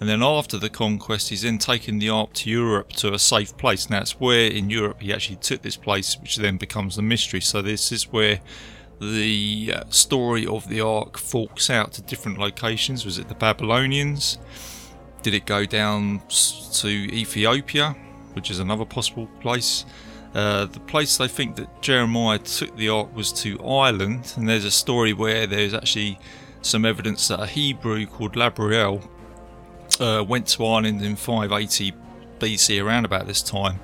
And 0.00 0.08
then 0.08 0.22
after 0.22 0.58
the 0.58 0.70
conquest, 0.70 1.28
he's 1.28 1.42
then 1.42 1.58
taken 1.58 1.98
the 1.98 2.08
ark 2.08 2.32
to 2.34 2.50
Europe 2.50 2.92
to 2.94 3.12
a 3.12 3.18
safe 3.18 3.56
place. 3.56 3.90
Now, 3.90 4.00
it's 4.00 4.20
where 4.20 4.48
in 4.50 4.70
Europe 4.70 5.00
he 5.00 5.12
actually 5.12 5.36
took 5.36 5.62
this 5.62 5.76
place, 5.76 6.16
which 6.20 6.36
then 6.36 6.56
becomes 6.56 6.96
the 6.96 7.02
mystery. 7.02 7.40
So, 7.40 7.62
this 7.62 7.90
is 7.90 8.12
where 8.12 8.40
the 9.00 9.72
uh, 9.74 9.84
story 9.90 10.46
of 10.46 10.68
the 10.68 10.80
ark 10.80 11.18
forks 11.18 11.68
out 11.68 11.92
to 11.92 12.02
different 12.02 12.38
locations. 12.38 13.04
Was 13.04 13.18
it 13.18 13.28
the 13.28 13.34
Babylonians? 13.34 14.38
Did 15.22 15.34
it 15.34 15.46
go 15.46 15.64
down 15.64 16.22
to 16.28 16.88
Ethiopia, 16.88 17.96
which 18.34 18.50
is 18.50 18.60
another 18.60 18.84
possible 18.84 19.28
place? 19.40 19.84
Uh, 20.34 20.66
the 20.66 20.80
place 20.80 21.16
they 21.16 21.28
think 21.28 21.56
that 21.56 21.82
Jeremiah 21.82 22.38
took 22.38 22.76
the 22.76 22.88
ark 22.88 23.14
was 23.14 23.32
to 23.42 23.58
Ireland, 23.64 24.34
and 24.36 24.48
there's 24.48 24.64
a 24.64 24.70
story 24.70 25.12
where 25.12 25.46
there's 25.46 25.74
actually 25.74 26.18
some 26.60 26.84
evidence 26.84 27.28
that 27.28 27.40
a 27.40 27.46
Hebrew 27.46 28.06
called 28.06 28.34
Labriel 28.34 29.06
uh, 30.00 30.22
went 30.26 30.46
to 30.48 30.66
Ireland 30.66 31.02
in 31.02 31.16
580 31.16 31.92
BC, 32.38 32.84
around 32.84 33.04
about 33.04 33.26
this 33.26 33.42
time. 33.42 33.80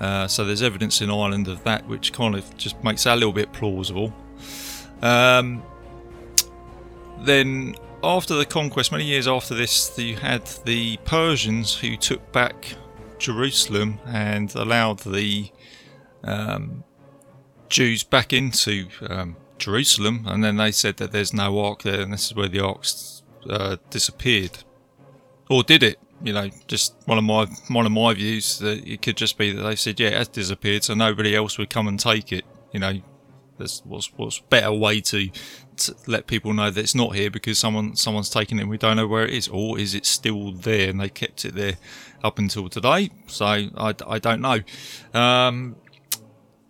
Uh, 0.00 0.28
so 0.28 0.44
there's 0.44 0.62
evidence 0.62 1.00
in 1.00 1.10
Ireland 1.10 1.48
of 1.48 1.64
that, 1.64 1.86
which 1.86 2.12
kind 2.12 2.34
of 2.34 2.56
just 2.56 2.82
makes 2.84 3.04
that 3.04 3.14
a 3.14 3.16
little 3.16 3.32
bit 3.32 3.52
plausible. 3.52 4.12
Um, 5.02 5.62
then, 7.20 7.74
after 8.02 8.34
the 8.34 8.46
conquest, 8.46 8.92
many 8.92 9.04
years 9.04 9.26
after 9.26 9.54
this, 9.54 9.96
you 9.98 10.16
had 10.16 10.46
the 10.64 10.98
Persians 10.98 11.74
who 11.74 11.96
took 11.96 12.32
back 12.32 12.74
Jerusalem 13.18 13.98
and 14.06 14.54
allowed 14.54 15.00
the 15.00 15.50
um, 16.24 16.84
Jews 17.68 18.02
back 18.02 18.32
into 18.32 18.88
um, 19.08 19.36
Jerusalem, 19.58 20.24
and 20.26 20.42
then 20.42 20.56
they 20.56 20.72
said 20.72 20.96
that 20.98 21.12
there's 21.12 21.34
no 21.34 21.58
ark 21.60 21.82
there, 21.82 22.00
and 22.00 22.12
this 22.12 22.26
is 22.26 22.34
where 22.34 22.48
the 22.48 22.60
ark 22.60 22.84
uh, 23.48 23.76
disappeared, 23.90 24.58
or 25.50 25.62
did 25.62 25.82
it? 25.82 25.98
You 26.22 26.32
know, 26.32 26.50
just 26.66 26.96
one 27.04 27.18
of 27.18 27.24
my 27.24 27.46
one 27.68 27.86
of 27.86 27.92
my 27.92 28.14
views 28.14 28.58
that 28.58 28.86
it 28.86 29.02
could 29.02 29.16
just 29.16 29.38
be 29.38 29.52
that 29.52 29.62
they 29.62 29.76
said, 29.76 30.00
yeah, 30.00 30.08
it 30.08 30.14
has 30.14 30.28
disappeared, 30.28 30.84
so 30.84 30.94
nobody 30.94 31.36
else 31.36 31.58
would 31.58 31.70
come 31.70 31.86
and 31.86 31.98
take 31.98 32.32
it. 32.32 32.44
You 32.72 32.80
know, 32.80 33.00
there's 33.58 33.82
what's 33.84 34.12
what's 34.16 34.38
better 34.38 34.72
way 34.72 35.00
to, 35.00 35.30
to, 35.76 35.94
let 36.06 36.26
people 36.26 36.52
know 36.52 36.70
that 36.70 36.80
it's 36.80 36.94
not 36.94 37.14
here 37.14 37.30
because 37.30 37.58
someone 37.58 37.96
someone's 37.96 38.30
taken 38.30 38.58
it 38.58 38.62
and 38.62 38.70
we 38.70 38.78
don't 38.78 38.96
know 38.96 39.06
where 39.06 39.24
it 39.24 39.34
is, 39.34 39.48
or 39.48 39.78
is 39.78 39.94
it 39.94 40.06
still 40.06 40.52
there 40.52 40.88
and 40.88 41.00
they 41.00 41.08
kept 41.08 41.44
it 41.44 41.54
there 41.54 41.76
up 42.22 42.38
until 42.38 42.68
today? 42.68 43.10
So 43.26 43.44
I, 43.44 43.94
I 44.06 44.18
don't 44.18 44.40
know. 44.40 44.60
Um, 45.12 45.76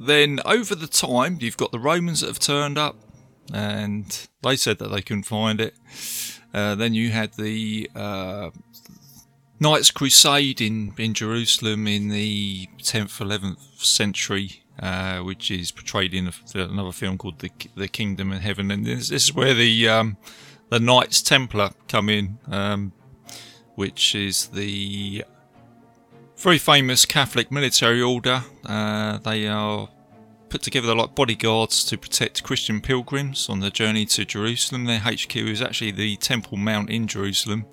then 0.01 0.41
over 0.45 0.75
the 0.75 0.87
time, 0.87 1.39
you've 1.41 1.57
got 1.57 1.73
the 1.73 1.79
Romans 1.79 2.21
that 2.21 2.29
have 2.29 2.39
turned 2.39 2.79
up, 2.79 2.97
and 3.53 4.29
they 4.43 4.57
said 4.57 4.79
that 4.79 4.89
they 4.89 5.03
couldn't 5.03 5.25
find 5.25 5.61
it. 5.61 5.75
Uh, 6.55 6.75
then 6.75 6.95
you 6.95 7.11
had 7.11 7.35
the 7.35 7.91
uh, 7.95 8.51
Knights 9.61 9.91
Crusade 9.91 10.61
in, 10.61 10.95
in 10.97 11.15
Jerusalem 11.15 11.87
in 11.87 12.09
the 12.09 12.69
10th, 12.79 13.21
11th 13.21 13.85
century 13.85 14.63
uh, 14.79 15.19
which 15.21 15.51
is 15.51 15.71
portrayed 15.71 16.15
in 16.15 16.31
another 16.55 16.93
film 16.93 17.19
called 17.19 17.41
the 17.41 17.51
the 17.75 17.89
Kingdom 17.89 18.33
of 18.33 18.41
Heaven, 18.41 18.71
and 18.71 18.85
this, 18.85 19.09
this 19.09 19.25
is 19.25 19.35
where 19.35 19.55
the 19.55 19.89
um, 19.89 20.17
the 20.71 20.81
Knights 20.81 21.23
Templar 21.23 21.71
come 21.89 22.09
in, 22.09 22.39
um, 22.49 22.93
which 23.75 24.15
is 24.15 24.49
the 24.49 25.25
very 26.37 26.59
famous 26.59 27.05
Catholic 27.05 27.51
military 27.51 28.01
order. 28.01 28.45
Uh, 28.65 29.19
they 29.19 29.49
are 29.49 29.89
put 30.49 30.63
together 30.63 30.95
like 30.95 31.15
bodyguards 31.15 31.85
to 31.85 31.99
protect 31.99 32.43
Christian 32.43 32.81
pilgrims 32.81 33.49
on 33.49 33.61
the 33.61 33.71
journey 33.71 34.07
to 34.07 34.25
Jerusalem. 34.25 34.85
Their 34.85 35.01
HQ 35.01 35.37
is 35.37 35.61
actually 35.61 35.91
the 35.91 36.17
Temple 36.17 36.57
Mount 36.57 36.91
in 36.91 37.07
Jerusalem 37.07 37.67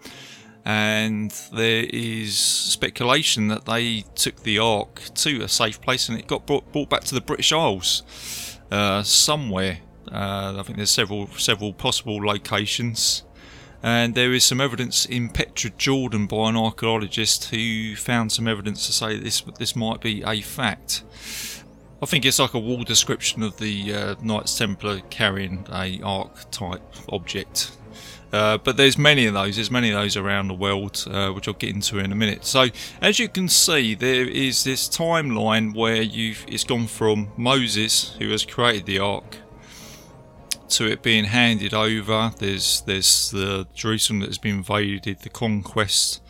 and 0.66 1.30
there 1.54 1.86
is 1.90 2.36
speculation 2.38 3.50
that 3.50 3.66
they 3.66 4.04
took 4.16 4.42
the 4.42 4.58
Ark 4.58 5.00
to 5.14 5.42
a 5.42 5.48
safe 5.48 5.80
place 5.80 6.10
and 6.10 6.18
it 6.18 6.26
got 6.26 6.48
brought, 6.48 6.72
brought 6.72 6.90
back 6.90 7.04
to 7.04 7.14
the 7.14 7.22
British 7.22 7.54
Isles 7.54 8.58
uh, 8.72 9.04
somewhere. 9.04 9.80
Uh, 10.12 10.56
I 10.58 10.64
think 10.64 10.78
there's 10.78 10.90
several 10.90 11.28
several 11.28 11.74
possible 11.74 12.18
locations, 12.18 13.24
and 13.82 14.16
there 14.16 14.34
is 14.34 14.44
some 14.44 14.62
evidence 14.62 15.06
in 15.06 15.30
Petra, 15.30 15.72
Jordan, 15.72 16.28
by 16.28 16.50
an 16.50 16.56
archaeologist 16.56 17.46
who 17.46 17.96
found 17.96 18.32
some 18.32 18.48
evidence 18.48 18.86
to 18.88 18.94
say 18.94 19.18
this 19.18 19.42
this 19.58 19.76
might 19.76 20.02
be 20.02 20.24
a 20.26 20.42
fact. 20.42 21.04
I 22.02 22.06
think 22.06 22.26
it's 22.26 22.40
like 22.40 22.54
a 22.54 22.60
wall 22.60 22.84
description 22.84 23.42
of 23.42 23.58
the 23.58 23.94
uh, 23.94 24.16
Knights 24.22 24.58
Templar 24.58 25.00
carrying 25.10 25.66
a 25.72 26.00
ark 26.04 26.52
type 26.52 26.84
object 27.10 27.72
uh, 28.32 28.58
but 28.58 28.78
there's 28.78 28.98
many 28.98 29.26
of 29.26 29.34
those. 29.34 29.56
There's 29.56 29.72
many 29.72 29.92
of 29.92 29.96
those 29.96 30.18
around 30.18 30.48
the 30.48 30.54
world, 30.54 31.06
uh, 31.10 31.30
which 31.30 31.48
I'll 31.48 31.54
get 31.54 31.74
into 31.74 32.00
in 32.00 32.12
a 32.12 32.16
minute. 32.16 32.46
So, 32.46 32.68
as 33.02 33.20
you 33.20 33.30
can 33.30 33.48
see, 33.48 33.96
there 33.96 34.28
is 34.28 34.64
this 34.64 34.88
timeline 34.90 35.76
where 35.76 36.02
you've 36.02 36.46
it's 36.48 36.64
gone 36.64 36.88
from 36.88 37.32
Moses, 37.38 38.16
who 38.20 38.30
has 38.32 38.46
created 38.46 38.86
the 38.86 39.00
ark, 39.00 39.38
to 40.70 40.92
it 40.92 41.02
being 41.02 41.26
handed 41.26 41.74
over. 41.74 42.32
There's 42.38 42.82
there's 42.82 43.32
the 43.32 43.68
Jerusalem 43.74 44.20
that 44.22 44.28
has 44.28 44.38
been 44.38 44.58
invaded, 44.58 45.20
the 45.20 45.30
conquest, 45.30 46.22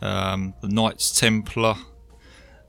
um, 0.00 0.54
the 0.60 0.68
Knights 0.68 1.18
Templar. 1.18 1.76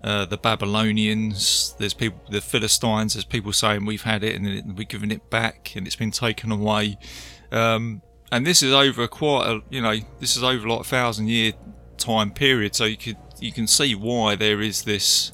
Uh, 0.03 0.25
the 0.25 0.36
Babylonians, 0.36 1.75
there's 1.80 1.94
people, 1.94 2.20
the 2.30 2.42
Philistines, 2.42 3.13
there's 3.13 3.24
people 3.24 3.53
saying 3.53 3.86
we've 3.86 4.01
had 4.01 4.22
it 4.22 4.36
and 4.36 4.77
we're 4.77 4.84
giving 4.84 5.12
it 5.12 5.30
back 5.30 5.77
and 5.77 5.88
it's 5.88 5.96
been 5.96 6.12
taken 6.12 6.51
away. 6.51 6.98
Um, 7.53 8.01
and 8.34 8.48
this 8.48 8.63
is 8.63 8.74
over 8.74 9.08
quite 9.08 9.46
a 9.48 9.62
you 9.70 9.80
know 9.80 9.96
this 10.20 10.36
is 10.36 10.44
over 10.44 10.68
like 10.68 10.82
a 10.82 10.84
thousand 10.84 11.30
year 11.30 11.54
time 11.98 12.32
period 12.32 12.74
so 12.74 12.84
you 12.86 12.98
could 12.98 13.18
you 13.40 13.52
can 13.52 13.68
see 13.68 13.94
why 13.94 14.36
there 14.36 14.60
is 14.60 14.84
this 14.84 15.32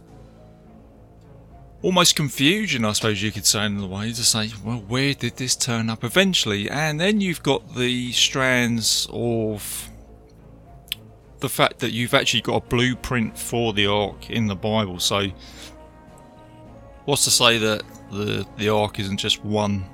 almost 1.81 2.17
confusion 2.17 2.83
I 2.83 2.91
suppose 2.91 3.23
you 3.23 3.31
could 3.31 3.45
say 3.45 3.65
in 3.65 3.79
a 3.79 3.87
way 3.87 4.09
to 4.09 4.23
say 4.25 4.51
well 4.65 4.83
where 4.87 5.13
did 5.13 5.37
this 5.37 5.55
turn 5.55 5.89
up 5.89 6.03
eventually 6.03 6.69
and 6.69 6.99
then 6.99 7.21
you've 7.21 7.41
got 7.41 7.73
the 7.73 8.11
strands 8.11 9.07
of 9.11 9.89
the 11.39 11.47
fact 11.47 11.79
that 11.79 11.93
you've 11.93 12.13
actually 12.13 12.41
got 12.41 12.65
a 12.65 12.67
blueprint 12.67 13.37
for 13.37 13.71
the 13.71 13.87
ark 13.87 14.29
in 14.29 14.47
the 14.47 14.57
Bible 14.57 14.99
so 14.99 15.29
what's 17.05 17.23
to 17.23 17.31
say 17.31 17.57
that 17.59 17.83
the 18.11 18.45
the 18.57 18.67
Ark 18.67 18.99
isn't 18.99 19.17
just 19.17 19.43
one 19.45 19.85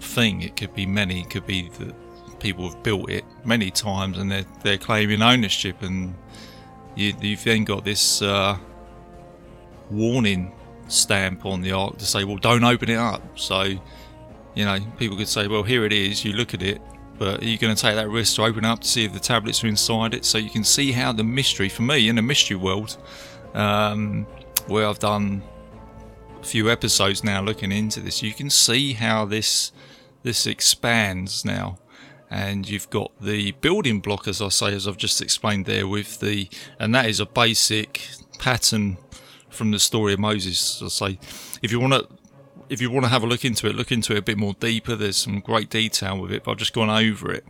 thing? 0.00 0.42
It 0.42 0.56
could 0.56 0.74
be 0.74 0.84
many. 0.84 1.20
It 1.20 1.30
could 1.30 1.46
be 1.46 1.68
that 1.78 1.94
people 2.44 2.68
have 2.68 2.82
built 2.82 3.10
it 3.10 3.24
many 3.42 3.70
times 3.70 4.18
and 4.18 4.30
they're 4.30 4.44
they're 4.62 4.76
claiming 4.76 5.22
ownership, 5.22 5.82
and 5.82 6.14
you, 6.94 7.14
you've 7.20 7.42
then 7.42 7.64
got 7.64 7.84
this 7.84 8.20
uh, 8.20 8.56
warning 9.90 10.52
stamp 10.86 11.46
on 11.46 11.62
the 11.62 11.72
Ark 11.72 11.96
to 11.96 12.04
say, 12.04 12.22
well, 12.24 12.36
don't 12.36 12.62
open 12.62 12.90
it 12.90 12.98
up. 12.98 13.22
So, 13.38 13.62
you 14.54 14.64
know, 14.66 14.78
people 14.98 15.16
could 15.16 15.28
say, 15.28 15.48
well, 15.48 15.62
here 15.62 15.86
it 15.86 15.92
is. 15.92 16.22
You 16.22 16.34
look 16.34 16.52
at 16.52 16.62
it. 16.62 16.82
But 17.16 17.42
are 17.42 17.46
you 17.46 17.56
going 17.56 17.74
to 17.74 17.80
take 17.80 17.94
that 17.94 18.10
risk 18.10 18.36
to 18.36 18.42
open 18.42 18.64
up 18.64 18.80
to 18.80 18.88
see 18.88 19.04
if 19.04 19.12
the 19.14 19.20
tablets 19.20 19.64
are 19.64 19.68
inside 19.68 20.12
it? 20.14 20.24
So 20.24 20.36
you 20.36 20.50
can 20.50 20.64
see 20.64 20.92
how 20.92 21.12
the 21.12 21.24
mystery, 21.24 21.68
for 21.68 21.82
me, 21.82 22.08
in 22.08 22.16
the 22.16 22.22
mystery 22.22 22.56
world, 22.56 22.98
um, 23.54 24.26
where 24.66 24.86
I've 24.86 24.98
done 24.98 25.42
a 26.42 26.44
few 26.44 26.70
episodes 26.70 27.24
now 27.24 27.40
looking 27.40 27.72
into 27.72 28.00
this, 28.00 28.22
you 28.22 28.34
can 28.34 28.50
see 28.50 28.92
how 28.92 29.24
this 29.24 29.72
this 30.22 30.46
expands 30.46 31.44
now. 31.44 31.78
And 32.34 32.68
you've 32.68 32.90
got 32.90 33.12
the 33.20 33.52
building 33.52 34.00
block, 34.00 34.26
as 34.26 34.42
I 34.42 34.48
say, 34.48 34.74
as 34.74 34.88
I've 34.88 34.96
just 34.96 35.22
explained 35.22 35.66
there, 35.66 35.86
with 35.86 36.18
the 36.18 36.48
and 36.80 36.92
that 36.92 37.06
is 37.06 37.20
a 37.20 37.26
basic 37.26 38.08
pattern 38.40 38.98
from 39.50 39.70
the 39.70 39.78
story 39.78 40.14
of 40.14 40.18
Moses. 40.18 40.82
I 40.82 40.88
say, 40.88 41.18
if 41.62 41.70
you 41.70 41.78
want 41.78 41.92
to 41.92 42.08
if 42.68 42.80
you 42.80 42.90
want 42.90 43.04
to 43.04 43.10
have 43.10 43.22
a 43.22 43.26
look 43.26 43.44
into 43.44 43.68
it, 43.68 43.76
look 43.76 43.92
into 43.92 44.14
it 44.14 44.18
a 44.18 44.22
bit 44.22 44.36
more 44.36 44.54
deeper. 44.54 44.96
There's 44.96 45.16
some 45.16 45.38
great 45.38 45.70
detail 45.70 46.18
with 46.18 46.32
it, 46.32 46.42
but 46.42 46.50
I've 46.50 46.56
just 46.56 46.72
gone 46.72 46.90
over 46.90 47.30
it. 47.30 47.44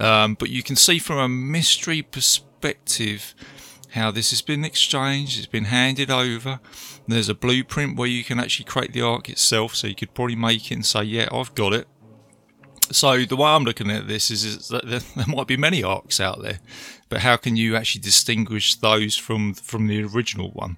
Um, 0.00 0.34
but 0.34 0.50
you 0.50 0.64
can 0.64 0.74
see 0.74 0.98
from 0.98 1.18
a 1.18 1.28
mystery 1.28 2.02
perspective 2.02 3.36
how 3.90 4.10
this 4.10 4.30
has 4.30 4.42
been 4.42 4.64
exchanged, 4.64 5.38
it's 5.38 5.46
been 5.46 5.66
handed 5.66 6.10
over. 6.10 6.58
There's 7.06 7.28
a 7.28 7.34
blueprint 7.34 7.96
where 7.96 8.08
you 8.08 8.24
can 8.24 8.40
actually 8.40 8.64
create 8.64 8.92
the 8.92 9.02
ark 9.02 9.28
itself, 9.28 9.76
so 9.76 9.86
you 9.86 9.94
could 9.94 10.12
probably 10.12 10.34
make 10.34 10.72
it 10.72 10.74
and 10.74 10.84
say, 10.84 11.04
Yeah, 11.04 11.28
I've 11.30 11.54
got 11.54 11.72
it. 11.72 11.86
So 12.90 13.24
the 13.24 13.36
way 13.36 13.48
I'm 13.48 13.64
looking 13.64 13.90
at 13.90 14.08
this 14.08 14.30
is, 14.30 14.44
is 14.44 14.68
that 14.68 14.86
there, 15.16 15.26
might 15.26 15.46
be 15.46 15.56
many 15.56 15.82
arcs 15.82 16.20
out 16.20 16.42
there, 16.42 16.60
but 17.08 17.20
how 17.20 17.36
can 17.36 17.56
you 17.56 17.76
actually 17.76 18.02
distinguish 18.02 18.74
those 18.76 19.16
from 19.16 19.54
from 19.54 19.86
the 19.86 20.02
original 20.04 20.50
one? 20.50 20.76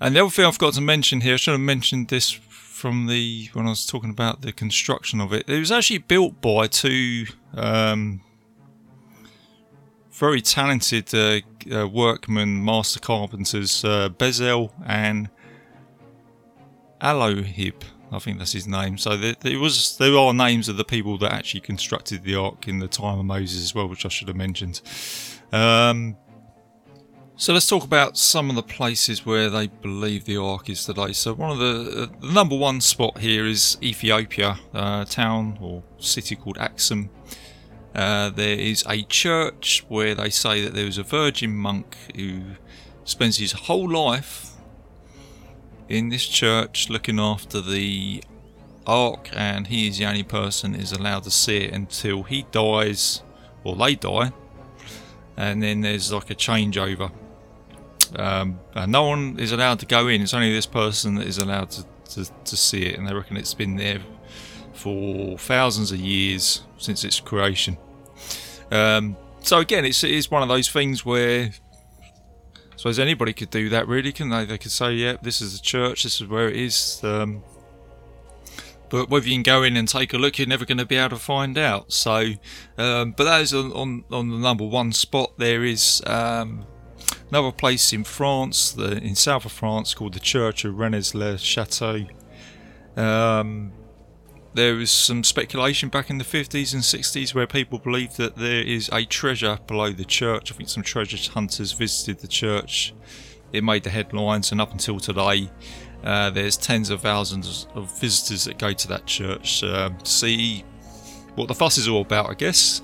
And 0.00 0.14
the 0.14 0.20
other 0.20 0.30
thing 0.30 0.44
I've 0.44 0.58
got 0.58 0.74
to 0.74 0.82
mention 0.82 1.22
here, 1.22 1.34
I 1.34 1.36
should 1.36 1.52
have 1.52 1.60
mentioned 1.60 2.08
this 2.08 2.30
from 2.30 3.06
the 3.06 3.48
when 3.54 3.66
I 3.66 3.70
was 3.70 3.86
talking 3.86 4.10
about 4.10 4.42
the 4.42 4.52
construction 4.52 5.20
of 5.20 5.32
it. 5.32 5.48
It 5.48 5.58
was 5.58 5.72
actually 5.72 5.98
built 5.98 6.42
by 6.42 6.66
two 6.66 7.26
um, 7.54 8.20
very 10.12 10.40
talented 10.40 11.14
uh, 11.14 11.40
uh, 11.74 11.86
workmen, 11.86 12.64
master 12.64 13.00
carpenters, 13.00 13.84
uh, 13.84 14.08
Bezel 14.10 14.72
and 14.84 15.28
Alohib. 17.00 17.74
I 18.12 18.18
think 18.18 18.38
that's 18.38 18.52
his 18.52 18.66
name. 18.66 18.98
So 18.98 19.16
there, 19.16 19.58
was 19.58 19.96
there 19.98 20.16
are 20.16 20.32
names 20.32 20.68
of 20.68 20.76
the 20.76 20.84
people 20.84 21.18
that 21.18 21.32
actually 21.32 21.60
constructed 21.60 22.22
the 22.22 22.36
ark 22.36 22.68
in 22.68 22.78
the 22.78 22.88
time 22.88 23.18
of 23.18 23.24
Moses 23.24 23.62
as 23.62 23.74
well, 23.74 23.88
which 23.88 24.06
I 24.06 24.08
should 24.08 24.28
have 24.28 24.36
mentioned. 24.36 24.80
Um, 25.52 26.16
so 27.38 27.52
let's 27.52 27.68
talk 27.68 27.84
about 27.84 28.16
some 28.16 28.48
of 28.48 28.56
the 28.56 28.62
places 28.62 29.26
where 29.26 29.50
they 29.50 29.66
believe 29.66 30.24
the 30.24 30.38
Ark 30.38 30.70
is 30.70 30.86
today. 30.86 31.12
So 31.12 31.34
one 31.34 31.50
of 31.50 31.58
the, 31.58 32.04
uh, 32.04 32.06
the 32.20 32.32
number 32.32 32.56
one 32.56 32.80
spot 32.80 33.18
here 33.18 33.44
is 33.44 33.76
Ethiopia, 33.82 34.58
a 34.72 35.06
town 35.06 35.58
or 35.60 35.82
city 35.98 36.34
called 36.34 36.56
Axum. 36.56 37.10
Uh, 37.94 38.30
there 38.30 38.58
is 38.58 38.84
a 38.88 39.02
church 39.02 39.84
where 39.88 40.14
they 40.14 40.30
say 40.30 40.62
that 40.62 40.72
there 40.72 40.86
was 40.86 40.96
a 40.96 41.02
virgin 41.02 41.54
monk 41.54 41.94
who 42.16 42.40
spends 43.04 43.36
his 43.36 43.52
whole 43.52 43.90
life 43.90 44.55
in 45.88 46.08
this 46.08 46.26
church 46.26 46.88
looking 46.88 47.18
after 47.20 47.60
the 47.60 48.22
Ark, 48.86 49.30
and 49.32 49.66
he 49.66 49.88
is 49.88 49.98
the 49.98 50.06
only 50.06 50.22
person 50.22 50.74
is 50.74 50.92
allowed 50.92 51.24
to 51.24 51.30
see 51.30 51.58
it 51.58 51.72
until 51.72 52.22
he 52.22 52.46
dies 52.52 53.22
or 53.64 53.74
they 53.74 53.94
die, 53.94 54.32
and 55.36 55.62
then 55.62 55.80
there's 55.80 56.12
like 56.12 56.30
a 56.30 56.34
changeover 56.34 57.10
um, 58.14 58.60
and 58.74 58.92
no 58.92 59.04
one 59.04 59.38
is 59.38 59.52
allowed 59.52 59.80
to 59.80 59.86
go 59.86 60.08
in. 60.08 60.22
It's 60.22 60.34
only 60.34 60.52
this 60.52 60.66
person 60.66 61.16
that 61.16 61.26
is 61.26 61.38
allowed 61.38 61.70
to, 61.72 61.84
to, 62.10 62.30
to 62.44 62.56
see 62.56 62.84
it, 62.84 62.98
and 62.98 63.08
they 63.08 63.14
reckon 63.14 63.36
it's 63.36 63.54
been 63.54 63.76
there 63.76 64.00
for 64.72 65.38
thousands 65.38 65.90
of 65.90 65.98
years 65.98 66.62
since 66.78 67.02
its 67.04 67.18
creation. 67.18 67.78
Um, 68.70 69.16
so 69.40 69.58
again, 69.58 69.84
it's 69.84 70.02
it 70.04 70.10
is 70.10 70.30
one 70.30 70.42
of 70.42 70.48
those 70.48 70.68
things 70.68 71.04
where 71.04 71.52
suppose 72.76 72.98
anybody 72.98 73.32
could 73.32 73.50
do 73.50 73.68
that, 73.70 73.88
really, 73.88 74.12
can 74.12 74.28
they? 74.28 74.44
They 74.44 74.58
could 74.58 74.70
say, 74.70 74.94
"Yeah, 74.94 75.16
this 75.22 75.40
is 75.40 75.58
the 75.58 75.64
church. 75.64 76.04
This 76.04 76.20
is 76.20 76.26
where 76.26 76.48
it 76.48 76.56
is." 76.56 77.00
Um, 77.02 77.42
but 78.88 79.10
whether 79.10 79.26
you 79.26 79.34
can 79.34 79.42
go 79.42 79.64
in 79.64 79.76
and 79.76 79.88
take 79.88 80.14
a 80.14 80.18
look, 80.18 80.38
you're 80.38 80.46
never 80.46 80.64
going 80.64 80.78
to 80.78 80.86
be 80.86 80.96
able 80.96 81.10
to 81.10 81.16
find 81.16 81.58
out. 81.58 81.92
So, 81.92 82.34
um, 82.78 83.14
but 83.16 83.24
that 83.24 83.40
is 83.40 83.52
on, 83.52 83.72
on, 83.72 84.04
on 84.12 84.30
the 84.30 84.38
number 84.38 84.64
one 84.64 84.92
spot. 84.92 85.32
There 85.38 85.64
is 85.64 86.00
um, 86.06 86.66
Another 87.30 87.50
place 87.50 87.92
in 87.92 88.04
France, 88.04 88.72
the, 88.72 88.98
in 88.98 89.16
south 89.16 89.44
of 89.44 89.52
France, 89.52 89.94
called 89.94 90.14
the 90.14 90.20
Church 90.20 90.64
of 90.64 90.78
Rennes-le-Château. 90.78 92.08
Um, 92.96 93.72
there 94.56 94.74
was 94.74 94.90
some 94.90 95.22
speculation 95.22 95.90
back 95.90 96.08
in 96.08 96.16
the 96.16 96.24
50s 96.24 96.72
and 96.72 96.82
60s 96.82 97.34
where 97.34 97.46
people 97.46 97.78
believed 97.78 98.16
that 98.16 98.36
there 98.36 98.62
is 98.62 98.88
a 98.90 99.04
treasure 99.04 99.58
below 99.66 99.92
the 99.92 100.04
church. 100.04 100.50
I 100.50 100.54
think 100.54 100.70
some 100.70 100.82
treasure 100.82 101.18
hunters 101.30 101.72
visited 101.72 102.20
the 102.20 102.28
church. 102.28 102.94
It 103.52 103.62
made 103.62 103.84
the 103.84 103.90
headlines, 103.90 104.52
and 104.52 104.60
up 104.60 104.72
until 104.72 104.98
today, 104.98 105.50
uh, 106.02 106.30
there's 106.30 106.56
tens 106.56 106.88
of 106.88 107.02
thousands 107.02 107.66
of 107.74 108.00
visitors 108.00 108.44
that 108.44 108.58
go 108.58 108.72
to 108.72 108.88
that 108.88 109.04
church 109.06 109.62
uh, 109.62 109.90
to 109.90 110.10
see 110.10 110.64
what 111.34 111.48
the 111.48 111.54
fuss 111.54 111.76
is 111.76 111.86
all 111.86 112.00
about, 112.00 112.30
I 112.30 112.34
guess. 112.34 112.82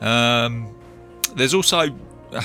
Um, 0.00 0.74
there's 1.34 1.54
also. 1.54 1.88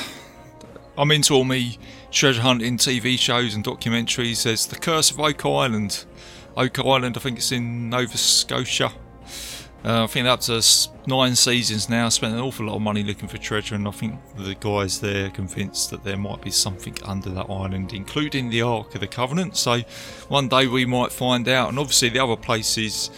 I'm 0.98 1.12
into 1.12 1.34
all 1.34 1.44
me 1.44 1.78
treasure 2.10 2.42
hunting 2.42 2.78
TV 2.78 3.20
shows 3.20 3.54
and 3.54 3.66
documentaries. 3.66 4.44
There's 4.44 4.66
The 4.66 4.78
Curse 4.78 5.12
of 5.12 5.20
Oak 5.20 5.46
Island. 5.46 6.06
Oak 6.58 6.80
Island, 6.80 7.18
I 7.18 7.20
think 7.20 7.38
it's 7.38 7.52
in 7.52 7.90
Nova 7.90 8.18
Scotia. 8.18 8.92
Uh, 9.84 10.06
I 10.06 10.08
think 10.08 10.26
up 10.26 10.40
to 10.42 10.64
nine 11.06 11.36
seasons 11.36 11.90
now. 11.90 12.10
Spent 12.10 12.34
an 12.34 12.40
awful 12.40 12.66
lot 12.66 12.76
of 12.76 12.82
money 12.82 13.04
looking 13.04 13.28
for 13.28 13.38
treasure, 13.38 13.76
and 13.76 13.88
I 13.88 13.92
think 13.92 14.20
the 14.36 14.56
guys 14.56 15.00
there 15.00 15.30
convinced 15.30 15.92
that 15.92 16.04
there 16.04 16.18
might 16.18 16.42
be 16.42 16.50
something 16.50 16.98
under 17.04 17.30
that 17.30 17.50
island, 17.50 17.94
including 17.94 18.50
the 18.50 18.62
Ark 18.62 18.96
of 18.96 19.02
the 19.02 19.08
Covenant. 19.08 19.58
So 19.58 19.82
one 20.28 20.48
day 20.48 20.66
we 20.66 20.86
might 20.86 21.12
find 21.12 21.48
out. 21.48 21.70
And 21.70 21.78
obviously, 21.78 22.10
the 22.10 22.20
other 22.20 22.38
places, 22.38 23.12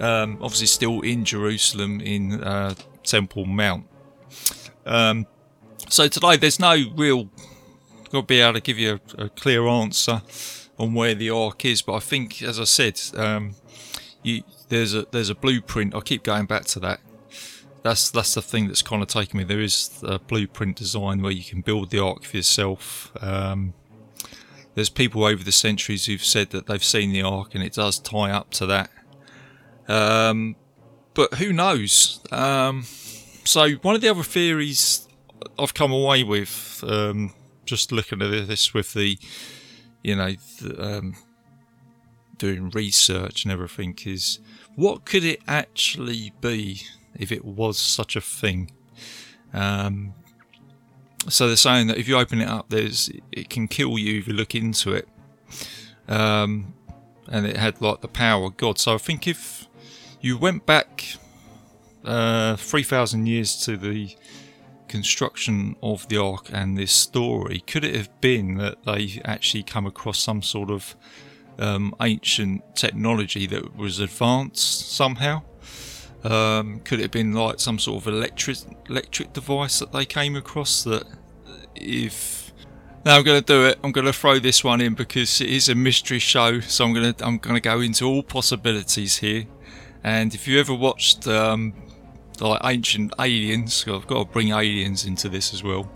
um, 0.00 0.38
obviously, 0.40 0.68
still 0.68 1.00
in 1.02 1.24
Jerusalem 1.24 2.00
in 2.00 2.42
uh, 2.42 2.74
Temple 3.02 3.44
Mount. 3.44 3.86
Um, 4.86 5.26
so 5.88 6.08
today 6.08 6.36
there's 6.36 6.60
no 6.60 6.76
real 6.96 7.28
got 8.10 8.20
to 8.20 8.26
be 8.26 8.40
able 8.40 8.54
to 8.54 8.60
give 8.60 8.78
you 8.78 9.00
a, 9.18 9.24
a, 9.24 9.28
clear 9.28 9.66
answer 9.66 10.22
on 10.78 10.94
where 10.94 11.14
the 11.14 11.30
ark 11.30 11.64
is, 11.64 11.82
but 11.82 11.94
I 11.94 12.00
think, 12.00 12.42
as 12.42 12.58
I 12.58 12.64
said, 12.64 13.00
um, 13.16 13.54
you, 14.22 14.42
there's 14.68 14.94
a 14.94 15.06
there's 15.10 15.30
a 15.30 15.34
blueprint. 15.34 15.94
I 15.94 16.00
keep 16.00 16.22
going 16.22 16.46
back 16.46 16.64
to 16.66 16.80
that. 16.80 17.00
That's 17.82 18.10
that's 18.10 18.34
the 18.34 18.42
thing 18.42 18.66
that's 18.68 18.82
kind 18.82 19.02
of 19.02 19.08
taken 19.08 19.38
me. 19.38 19.44
There 19.44 19.60
is 19.60 20.02
a 20.02 20.18
blueprint 20.18 20.76
design 20.76 21.22
where 21.22 21.32
you 21.32 21.44
can 21.44 21.60
build 21.60 21.90
the 21.90 21.98
ark 21.98 22.24
for 22.24 22.36
yourself. 22.36 23.12
Um, 23.20 23.74
there's 24.74 24.90
people 24.90 25.24
over 25.24 25.44
the 25.44 25.52
centuries 25.52 26.06
who've 26.06 26.24
said 26.24 26.50
that 26.50 26.66
they've 26.66 26.82
seen 26.82 27.12
the 27.12 27.22
ark, 27.22 27.54
and 27.54 27.62
it 27.62 27.74
does 27.74 27.98
tie 27.98 28.30
up 28.30 28.50
to 28.52 28.66
that. 28.66 28.90
Um, 29.86 30.56
but 31.14 31.34
who 31.34 31.52
knows? 31.52 32.20
Um, 32.32 32.84
so 33.44 33.70
one 33.82 33.94
of 33.94 34.00
the 34.00 34.08
other 34.08 34.22
theories 34.22 35.06
I've 35.58 35.74
come 35.74 35.92
away 35.92 36.24
with 36.24 36.82
um, 36.86 37.32
just 37.64 37.92
looking 37.92 38.20
at 38.22 38.48
this 38.48 38.74
with 38.74 38.94
the, 38.94 39.18
you 40.04 40.14
know, 40.14 40.34
um, 40.78 41.16
doing 42.38 42.70
research 42.70 43.44
and 43.44 43.52
everything 43.52 43.98
is 44.04 44.38
what 44.76 45.04
could 45.04 45.24
it 45.24 45.40
actually 45.48 46.32
be 46.40 46.82
if 47.18 47.32
it 47.32 47.44
was 47.44 47.78
such 47.78 48.14
a 48.14 48.20
thing? 48.20 48.70
Um, 49.52 50.14
so 51.28 51.46
they're 51.46 51.56
saying 51.56 51.86
that 51.86 51.96
if 51.96 52.06
you 52.06 52.16
open 52.16 52.40
it 52.40 52.48
up, 52.48 52.68
there's 52.68 53.10
it 53.32 53.48
can 53.48 53.66
kill 53.66 53.98
you 53.98 54.18
if 54.18 54.28
you 54.28 54.34
look 54.34 54.54
into 54.54 54.92
it, 54.92 55.08
um, 56.06 56.74
and 57.28 57.46
it 57.46 57.56
had 57.56 57.80
like 57.80 58.02
the 58.02 58.08
power 58.08 58.46
of 58.46 58.56
God. 58.56 58.78
So 58.78 58.94
I 58.94 58.98
think 58.98 59.26
if 59.26 59.66
you 60.20 60.36
went 60.36 60.66
back 60.66 61.16
uh, 62.04 62.56
three 62.56 62.82
thousand 62.82 63.26
years 63.26 63.56
to 63.64 63.78
the 63.78 64.14
construction 64.94 65.74
of 65.82 66.06
the 66.08 66.16
Ark 66.16 66.46
and 66.52 66.78
this 66.78 66.92
story, 66.92 67.58
could 67.66 67.84
it 67.84 67.96
have 67.96 68.20
been 68.20 68.58
that 68.58 68.84
they 68.84 69.20
actually 69.24 69.64
come 69.64 69.86
across 69.86 70.18
some 70.20 70.40
sort 70.40 70.70
of 70.70 70.94
um, 71.58 71.92
ancient 72.00 72.76
technology 72.76 73.44
that 73.48 73.76
was 73.76 73.98
advanced 73.98 74.92
somehow? 74.92 75.42
Um, 76.22 76.78
could 76.84 77.00
it 77.00 77.02
have 77.02 77.10
been 77.10 77.32
like 77.32 77.58
some 77.58 77.80
sort 77.80 77.96
of 78.02 78.06
electric 78.06 78.58
electric 78.88 79.32
device 79.32 79.80
that 79.80 79.90
they 79.90 80.06
came 80.06 80.36
across 80.36 80.84
that 80.84 81.04
if 81.74 82.52
Now 83.04 83.16
I'm 83.16 83.24
going 83.24 83.42
to 83.42 83.52
do 83.56 83.66
it. 83.66 83.78
I'm 83.82 83.90
going 83.90 84.06
to 84.06 84.12
throw 84.12 84.38
this 84.38 84.62
one 84.62 84.80
in 84.80 84.94
because 84.94 85.40
it 85.40 85.50
is 85.50 85.68
a 85.68 85.74
mystery 85.74 86.20
show, 86.20 86.60
so 86.60 86.84
I'm 86.84 86.94
going 86.94 87.12
to 87.14 87.26
I'm 87.26 87.38
going 87.38 87.56
to 87.56 87.60
go 87.60 87.80
into 87.80 88.04
all 88.04 88.22
possibilities 88.22 89.18
here. 89.18 89.44
And 90.04 90.34
if 90.34 90.46
you 90.46 90.60
ever 90.60 90.74
watched 90.74 91.26
um, 91.26 91.74
like 92.40 92.60
ancient 92.64 93.12
aliens, 93.18 93.84
I've 93.86 94.06
got 94.06 94.18
to 94.18 94.24
bring 94.24 94.50
aliens 94.50 95.04
into 95.04 95.28
this 95.28 95.54
as 95.54 95.62
well. 95.62 95.90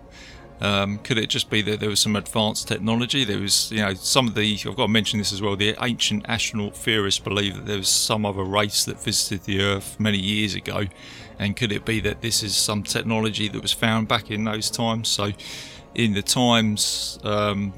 Um, 0.61 0.99
could 0.99 1.19
it 1.19 1.29
just 1.29 1.51
be 1.51 1.63
that 1.63 1.79
there 1.79 1.89
was 1.89 2.01
some 2.01 2.17
advanced 2.17 2.67
technology? 2.67 3.25
There 3.25 3.39
was, 3.39 3.71
you 3.71 3.79
know, 3.79 3.95
some 3.95 4.27
of 4.27 4.35
the. 4.35 4.59
I've 4.67 4.77
got 4.77 4.87
to 4.87 4.89
mention 4.89 5.19
this 5.19 5.33
as 5.33 5.41
well. 5.41 5.55
The 5.55 5.77
ancient 5.81 6.29
astronaut 6.29 6.77
theorists 6.77 7.21
believe 7.21 7.55
that 7.55 7.67
there 7.67 7.77
was 7.77 7.89
some 7.89 8.27
other 8.27 8.43
race 8.43 8.85
that 8.85 9.01
visited 9.01 9.45
the 9.45 9.61
Earth 9.61 10.01
many 10.01 10.19
years 10.19 10.55
ago, 10.55 10.87
and 11.39 11.57
could 11.57 11.71
it 11.71 11.85
be 11.85 12.01
that 12.01 12.23
this 12.23 12.43
is 12.43 12.57
some 12.57 12.83
technology 12.83 13.49
that 13.49 13.63
was 13.63 13.73
found 13.73 14.09
back 14.09 14.31
in 14.33 14.45
those 14.45 14.69
times? 14.69 15.09
So, 15.09 15.33
in 15.95 16.15
the 16.15 16.23
times 16.23 17.21
um, 17.23 17.73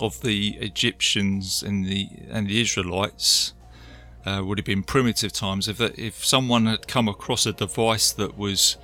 of 0.00 0.20
the 0.20 0.56
Egyptians 0.60 1.64
and 1.64 1.84
the 1.84 2.08
and 2.30 2.46
the 2.46 2.60
Israelites, 2.60 3.54
uh, 4.24 4.42
would 4.44 4.58
have 4.58 4.64
been 4.64 4.82
primitive 4.82 5.32
times. 5.32 5.68
If 5.68 5.80
if 5.80 6.24
someone 6.24 6.66
had 6.66 6.88
come 6.88 7.08
across 7.08 7.46
a 7.46 7.52
device 7.52 8.12
that 8.12 8.36
was 8.36 8.76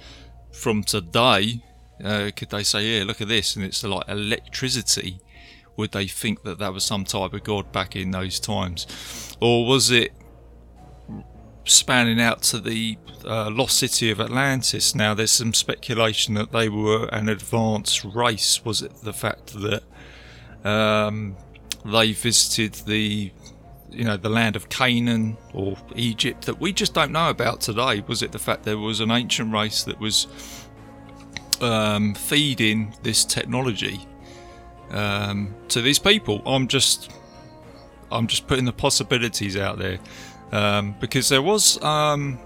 from 0.53 0.83
today 0.83 1.63
uh, 2.05 2.31
could 2.35 2.51
they 2.51 2.63
say, 2.63 2.99
"Yeah, 2.99 3.05
look 3.05 3.21
at 3.21 3.29
this," 3.29 3.57
and 3.57 3.65
it's 3.65 3.83
like 3.83 4.09
electricity? 4.09 5.21
Would 5.77 5.93
they 5.93 6.07
think 6.07 6.43
that 6.43 6.59
that 6.59 6.73
was 6.73 6.85
some 6.85 7.05
type 7.05 7.33
of 7.33 7.45
god 7.45 7.73
back 7.73 7.97
in 7.97 8.11
those 8.11 8.41
times, 8.41 8.87
or 9.41 9.67
was 9.67 9.91
it 9.91 10.13
spanning 11.65 12.21
out 12.21 12.43
to 12.43 12.59
the 12.59 12.99
uh, 13.25 13.51
lost 13.51 13.79
city 13.79 14.11
of 14.11 14.21
Atlantis? 14.21 14.95
Now, 14.95 15.15
there's 15.15 15.33
some 15.33 15.55
speculation 15.55 16.35
that 16.35 16.53
they 16.53 16.69
were 16.69 17.07
an 17.13 17.29
advanced 17.29 18.05
race. 18.05 18.65
Was 18.65 18.83
it 18.83 18.95
the 19.03 19.13
fact 19.13 19.55
that 19.61 19.83
um, 20.69 21.37
they 21.85 22.13
visited 22.13 22.75
the 22.87 23.33
you 23.91 24.05
know 24.05 24.17
the 24.17 24.29
land 24.29 24.57
of 24.57 24.69
Canaan 24.69 25.37
or 25.53 25.77
Egypt 25.95 26.47
that 26.47 26.61
we 26.61 26.73
just 26.73 26.95
don't 26.95 27.13
know 27.13 27.31
about 27.31 27.61
today? 27.61 28.03
Was 28.07 28.23
it 28.23 28.33
the 28.33 28.39
fact 28.39 28.65
there 28.65 28.79
was 28.79 29.01
an 29.01 29.11
ancient 29.11 29.53
race 29.53 29.85
that 29.85 29.99
was 30.01 30.27
um, 31.61 32.15
feeding 32.15 32.95
this 33.03 33.25
technology 33.25 34.07
um, 34.91 35.55
to 35.69 35.81
these 35.81 35.99
people. 35.99 36.43
I'm 36.47 36.69
just, 36.69 37.11
I'm 38.11 38.27
just 38.27 38.47
putting 38.47 38.65
the 38.65 38.73
possibilities 38.73 39.57
out 39.57 39.79
there 39.79 39.99
um, 40.53 40.95
because 41.01 41.29
there 41.29 41.43
was 41.43 41.83
um, 41.83 42.39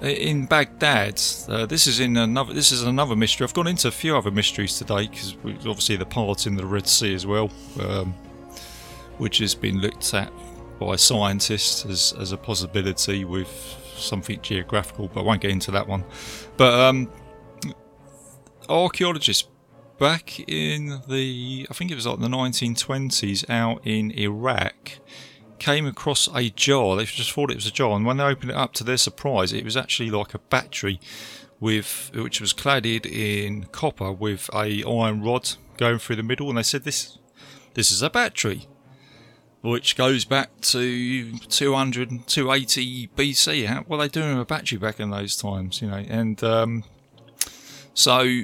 in 0.00 0.46
Baghdad. 0.46 1.20
Uh, 1.48 1.66
this 1.66 1.86
is 1.86 2.00
in 2.00 2.16
another. 2.16 2.52
This 2.52 2.72
is 2.72 2.82
another 2.82 3.16
mystery. 3.16 3.44
I've 3.44 3.54
gone 3.54 3.66
into 3.66 3.88
a 3.88 3.92
few 3.92 4.16
other 4.16 4.30
mysteries 4.30 4.78
today 4.78 5.06
because 5.06 5.34
obviously 5.44 5.96
the 5.96 6.06
part 6.06 6.46
in 6.46 6.56
the 6.56 6.66
Red 6.66 6.86
Sea 6.88 7.14
as 7.14 7.26
well, 7.26 7.50
um, 7.80 8.14
which 9.18 9.38
has 9.38 9.54
been 9.54 9.80
looked 9.80 10.12
at 10.14 10.32
by 10.78 10.96
scientists 10.96 11.86
as, 11.86 12.14
as 12.18 12.32
a 12.32 12.36
possibility 12.36 13.24
with 13.24 13.48
something 13.96 14.40
geographical, 14.42 15.08
but 15.08 15.20
I 15.20 15.22
won't 15.24 15.40
get 15.40 15.50
into 15.50 15.70
that 15.72 15.88
one. 15.88 16.04
But 16.56 16.74
um, 16.74 17.10
archaeologists 18.68 19.48
back 19.98 20.38
in 20.48 21.00
the, 21.08 21.66
I 21.70 21.74
think 21.74 21.90
it 21.90 21.94
was 21.94 22.06
like 22.06 22.20
the 22.20 22.28
1920s, 22.28 23.48
out 23.48 23.80
in 23.84 24.10
Iraq, 24.12 24.98
came 25.58 25.86
across 25.86 26.28
a 26.34 26.50
jar. 26.50 26.96
They 26.96 27.04
just 27.04 27.32
thought 27.32 27.50
it 27.50 27.56
was 27.56 27.66
a 27.66 27.72
jar, 27.72 27.96
and 27.96 28.04
when 28.04 28.18
they 28.18 28.24
opened 28.24 28.50
it 28.50 28.56
up, 28.56 28.72
to 28.74 28.84
their 28.84 28.98
surprise, 28.98 29.52
it 29.52 29.64
was 29.64 29.76
actually 29.76 30.10
like 30.10 30.34
a 30.34 30.38
battery 30.38 31.00
with 31.58 32.10
which 32.14 32.38
was 32.38 32.52
cladded 32.52 33.06
in 33.06 33.64
copper 33.72 34.12
with 34.12 34.50
a 34.54 34.84
iron 34.84 35.22
rod 35.22 35.52
going 35.78 35.98
through 35.98 36.16
the 36.16 36.22
middle, 36.22 36.48
and 36.48 36.58
they 36.58 36.62
said 36.62 36.84
this 36.84 37.18
this 37.74 37.90
is 37.90 38.02
a 38.02 38.10
battery. 38.10 38.66
Which 39.66 39.96
goes 39.96 40.24
back 40.24 40.60
to 40.60 41.38
200, 41.38 42.28
280 42.28 43.08
BC. 43.08 43.66
How 43.66 43.84
were 43.88 43.96
they 43.96 44.06
doing 44.06 44.38
with 44.38 44.42
a 44.42 44.44
battery 44.44 44.78
back 44.78 45.00
in 45.00 45.10
those 45.10 45.34
times? 45.34 45.82
You 45.82 45.88
know, 45.88 46.04
and 46.08 46.42
um, 46.44 46.84
so 47.92 48.42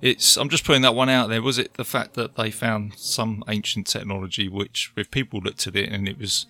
it's 0.00 0.38
I'm 0.38 0.48
just 0.48 0.64
putting 0.64 0.80
that 0.80 0.94
one 0.94 1.10
out 1.10 1.28
there. 1.28 1.42
Was 1.42 1.58
it 1.58 1.74
the 1.74 1.84
fact 1.84 2.14
that 2.14 2.36
they 2.36 2.50
found 2.50 2.94
some 2.96 3.44
ancient 3.48 3.86
technology 3.86 4.48
which, 4.48 4.94
if 4.96 5.10
people 5.10 5.40
looked 5.40 5.66
at 5.66 5.76
it 5.76 5.90
and 5.90 6.08
it 6.08 6.18
was 6.18 6.46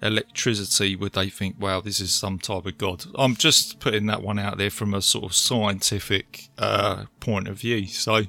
electricity, 0.00 0.96
would 0.96 1.12
they 1.12 1.28
think, 1.28 1.56
"Wow, 1.60 1.82
this 1.82 2.00
is 2.00 2.14
some 2.14 2.38
type 2.38 2.64
of 2.64 2.78
god"? 2.78 3.04
I'm 3.16 3.36
just 3.36 3.78
putting 3.78 4.06
that 4.06 4.22
one 4.22 4.38
out 4.38 4.56
there 4.56 4.70
from 4.70 4.94
a 4.94 5.02
sort 5.02 5.24
of 5.24 5.34
scientific 5.34 6.48
uh, 6.56 7.04
point 7.20 7.46
of 7.46 7.58
view. 7.60 7.86
So, 7.88 8.22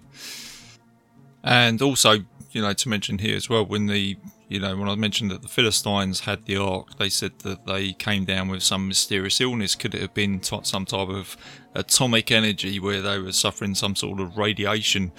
and 1.41 1.81
also, 1.81 2.25
you 2.57 2.63
know, 2.63 2.73
to 2.73 2.89
mention 2.89 3.19
here 3.19 3.35
as 3.35 3.47
well, 3.47 3.63
when 3.63 3.85
the 3.85 4.17
you 4.49 4.59
know, 4.59 4.75
when 4.75 4.89
I 4.89 4.95
mentioned 4.95 5.29
that 5.29 5.43
the 5.43 5.47
Philistines 5.47 6.21
had 6.21 6.45
the 6.45 6.57
ark, 6.57 6.97
they 6.97 7.09
said 7.09 7.33
that 7.39 7.67
they 7.67 7.93
came 7.93 8.25
down 8.25 8.47
with 8.47 8.63
some 8.63 8.87
mysterious 8.87 9.39
illness. 9.39 9.75
Could 9.75 9.93
it 9.93 10.01
have 10.01 10.15
been 10.15 10.39
t- 10.39 10.59
some 10.63 10.85
type 10.85 11.09
of 11.09 11.37
atomic 11.75 12.31
energy 12.31 12.79
where 12.79 13.01
they 13.01 13.19
were 13.19 13.33
suffering 13.33 13.75
some 13.75 13.95
sort 13.95 14.19
of 14.19 14.37
radiation 14.37 15.11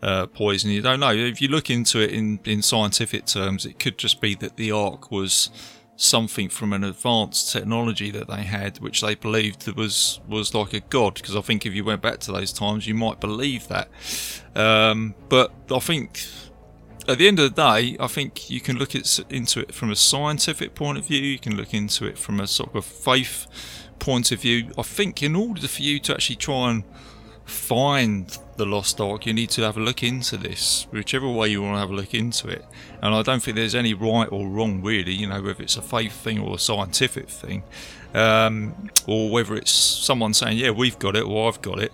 uh, 0.00 0.28
poison? 0.28 0.70
You 0.70 0.80
don't 0.80 1.00
know. 1.00 1.10
If 1.10 1.42
you 1.42 1.48
look 1.48 1.68
into 1.68 2.00
it 2.00 2.10
in, 2.10 2.40
in 2.44 2.62
scientific 2.62 3.26
terms, 3.26 3.66
it 3.66 3.78
could 3.78 3.98
just 3.98 4.20
be 4.20 4.34
that 4.36 4.56
the 4.56 4.70
ark 4.72 5.10
was 5.10 5.50
something 5.96 6.48
from 6.48 6.72
an 6.72 6.84
advanced 6.84 7.52
technology 7.52 8.12
that 8.12 8.28
they 8.28 8.44
had, 8.44 8.78
which 8.78 9.00
they 9.00 9.16
believed 9.16 9.66
was 9.76 10.20
was 10.28 10.54
like 10.54 10.72
a 10.72 10.80
god. 10.80 11.14
Because 11.14 11.36
I 11.36 11.40
think 11.40 11.66
if 11.66 11.74
you 11.74 11.84
went 11.84 12.00
back 12.00 12.20
to 12.20 12.32
those 12.32 12.52
times, 12.52 12.86
you 12.86 12.94
might 12.94 13.20
believe 13.20 13.68
that. 13.68 13.88
Um, 14.54 15.14
but 15.28 15.52
I 15.70 15.80
think 15.80 16.20
at 17.08 17.16
the 17.16 17.26
end 17.26 17.38
of 17.38 17.54
the 17.54 17.62
day, 17.62 17.96
I 17.98 18.06
think 18.06 18.50
you 18.50 18.60
can 18.60 18.76
look 18.76 18.94
at, 18.94 19.18
into 19.30 19.60
it 19.60 19.74
from 19.74 19.90
a 19.90 19.96
scientific 19.96 20.74
point 20.74 20.98
of 20.98 21.06
view. 21.06 21.20
You 21.20 21.38
can 21.38 21.56
look 21.56 21.72
into 21.72 22.06
it 22.06 22.18
from 22.18 22.38
a 22.38 22.46
sort 22.46 22.74
of 22.74 22.84
faith 22.84 23.46
point 23.98 24.30
of 24.30 24.42
view. 24.42 24.72
I 24.76 24.82
think 24.82 25.22
in 25.22 25.34
order 25.34 25.66
for 25.66 25.82
you 25.82 25.98
to 26.00 26.12
actually 26.12 26.36
try 26.36 26.70
and 26.70 26.84
find 27.46 28.36
the 28.58 28.66
lost 28.66 29.00
ark, 29.00 29.24
you 29.24 29.32
need 29.32 29.48
to 29.50 29.62
have 29.62 29.78
a 29.78 29.80
look 29.80 30.02
into 30.02 30.36
this, 30.36 30.86
whichever 30.90 31.26
way 31.26 31.48
you 31.48 31.62
want 31.62 31.76
to 31.76 31.78
have 31.80 31.90
a 31.90 31.94
look 31.94 32.12
into 32.12 32.46
it. 32.48 32.66
And 33.00 33.14
I 33.14 33.22
don't 33.22 33.42
think 33.42 33.56
there's 33.56 33.74
any 33.74 33.94
right 33.94 34.28
or 34.30 34.46
wrong, 34.46 34.82
really. 34.82 35.12
You 35.12 35.28
know, 35.28 35.40
whether 35.40 35.62
it's 35.62 35.78
a 35.78 35.82
faith 35.82 36.12
thing 36.12 36.38
or 36.38 36.56
a 36.56 36.58
scientific 36.58 37.30
thing, 37.30 37.62
um, 38.12 38.90
or 39.06 39.30
whether 39.30 39.54
it's 39.54 39.70
someone 39.70 40.34
saying, 40.34 40.58
"Yeah, 40.58 40.72
we've 40.72 40.98
got 40.98 41.16
it," 41.16 41.24
or 41.24 41.48
"I've 41.48 41.62
got 41.62 41.78
it." 41.78 41.92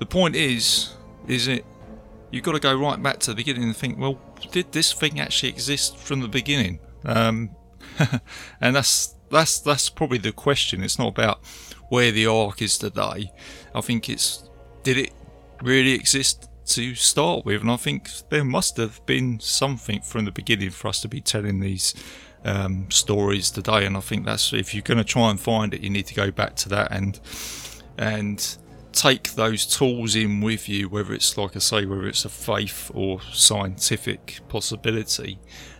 The 0.00 0.06
point 0.06 0.34
is, 0.34 0.94
is 1.28 1.46
it 1.46 1.64
you've 2.30 2.44
got 2.44 2.52
to 2.52 2.60
go 2.60 2.74
right 2.74 3.02
back 3.02 3.18
to 3.20 3.30
the 3.30 3.36
beginning 3.36 3.64
and 3.64 3.76
think, 3.76 3.98
well, 3.98 4.18
did 4.50 4.72
this 4.72 4.92
thing 4.92 5.20
actually 5.20 5.50
exist 5.50 5.96
from 5.96 6.20
the 6.20 6.28
beginning? 6.28 6.80
Um, 7.04 7.50
and 8.60 8.76
that's 8.76 9.14
that's 9.30 9.60
that's 9.60 9.88
probably 9.88 10.18
the 10.18 10.32
question. 10.32 10.82
It's 10.82 10.98
not 10.98 11.08
about 11.08 11.44
where 11.88 12.12
the 12.12 12.26
ark 12.26 12.62
is 12.62 12.78
today. 12.78 13.32
I 13.74 13.80
think 13.80 14.08
it's 14.08 14.48
did 14.82 14.96
it 14.96 15.12
really 15.62 15.92
exist 15.92 16.48
to 16.66 16.94
start 16.94 17.44
with? 17.44 17.60
And 17.60 17.70
I 17.70 17.76
think 17.76 18.10
there 18.30 18.44
must 18.44 18.76
have 18.76 19.04
been 19.06 19.40
something 19.40 20.00
from 20.02 20.24
the 20.24 20.30
beginning 20.30 20.70
for 20.70 20.88
us 20.88 21.00
to 21.02 21.08
be 21.08 21.20
telling 21.20 21.60
these 21.60 21.94
um, 22.44 22.90
stories 22.90 23.50
today. 23.50 23.86
And 23.86 23.96
I 23.96 24.00
think 24.00 24.24
that's 24.24 24.52
if 24.52 24.74
you're 24.74 24.82
going 24.82 24.98
to 24.98 25.04
try 25.04 25.30
and 25.30 25.40
find 25.40 25.74
it, 25.74 25.80
you 25.80 25.90
need 25.90 26.06
to 26.06 26.14
go 26.14 26.30
back 26.30 26.54
to 26.56 26.68
that 26.70 26.92
and 26.92 27.18
and 27.96 28.56
take 28.98 29.34
those 29.34 29.64
tools 29.64 30.16
in 30.16 30.40
with 30.40 30.68
you, 30.68 30.88
whether 30.88 31.12
it's 31.12 31.36
like 31.38 31.54
I 31.54 31.60
say, 31.60 31.86
whether 31.86 32.06
it's 32.06 32.24
a 32.24 32.28
faith 32.28 32.90
or 32.94 33.20
scientific 33.32 34.40
possibility. 34.48 35.38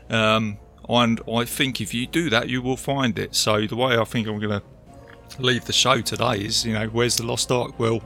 Um, 0.09 0.59
and 0.89 1.21
I 1.31 1.45
think 1.45 1.81
if 1.81 1.93
you 1.93 2.07
do 2.07 2.31
that, 2.31 2.49
you 2.49 2.63
will 2.63 2.77
find 2.77 3.19
it. 3.19 3.35
So 3.35 3.67
the 3.67 3.77
way 3.77 3.99
I 3.99 4.05
think 4.05 4.29
I'm 4.29 4.39
going 4.39 4.61
to 4.61 4.63
leave 5.39 5.65
the 5.65 5.73
show 5.73 6.01
today 6.01 6.37
is, 6.37 6.65
you 6.65 6.73
know, 6.73 6.87
where's 6.87 7.17
the 7.17 7.27
lost 7.27 7.51
ark? 7.51 7.79
Well, 7.79 8.01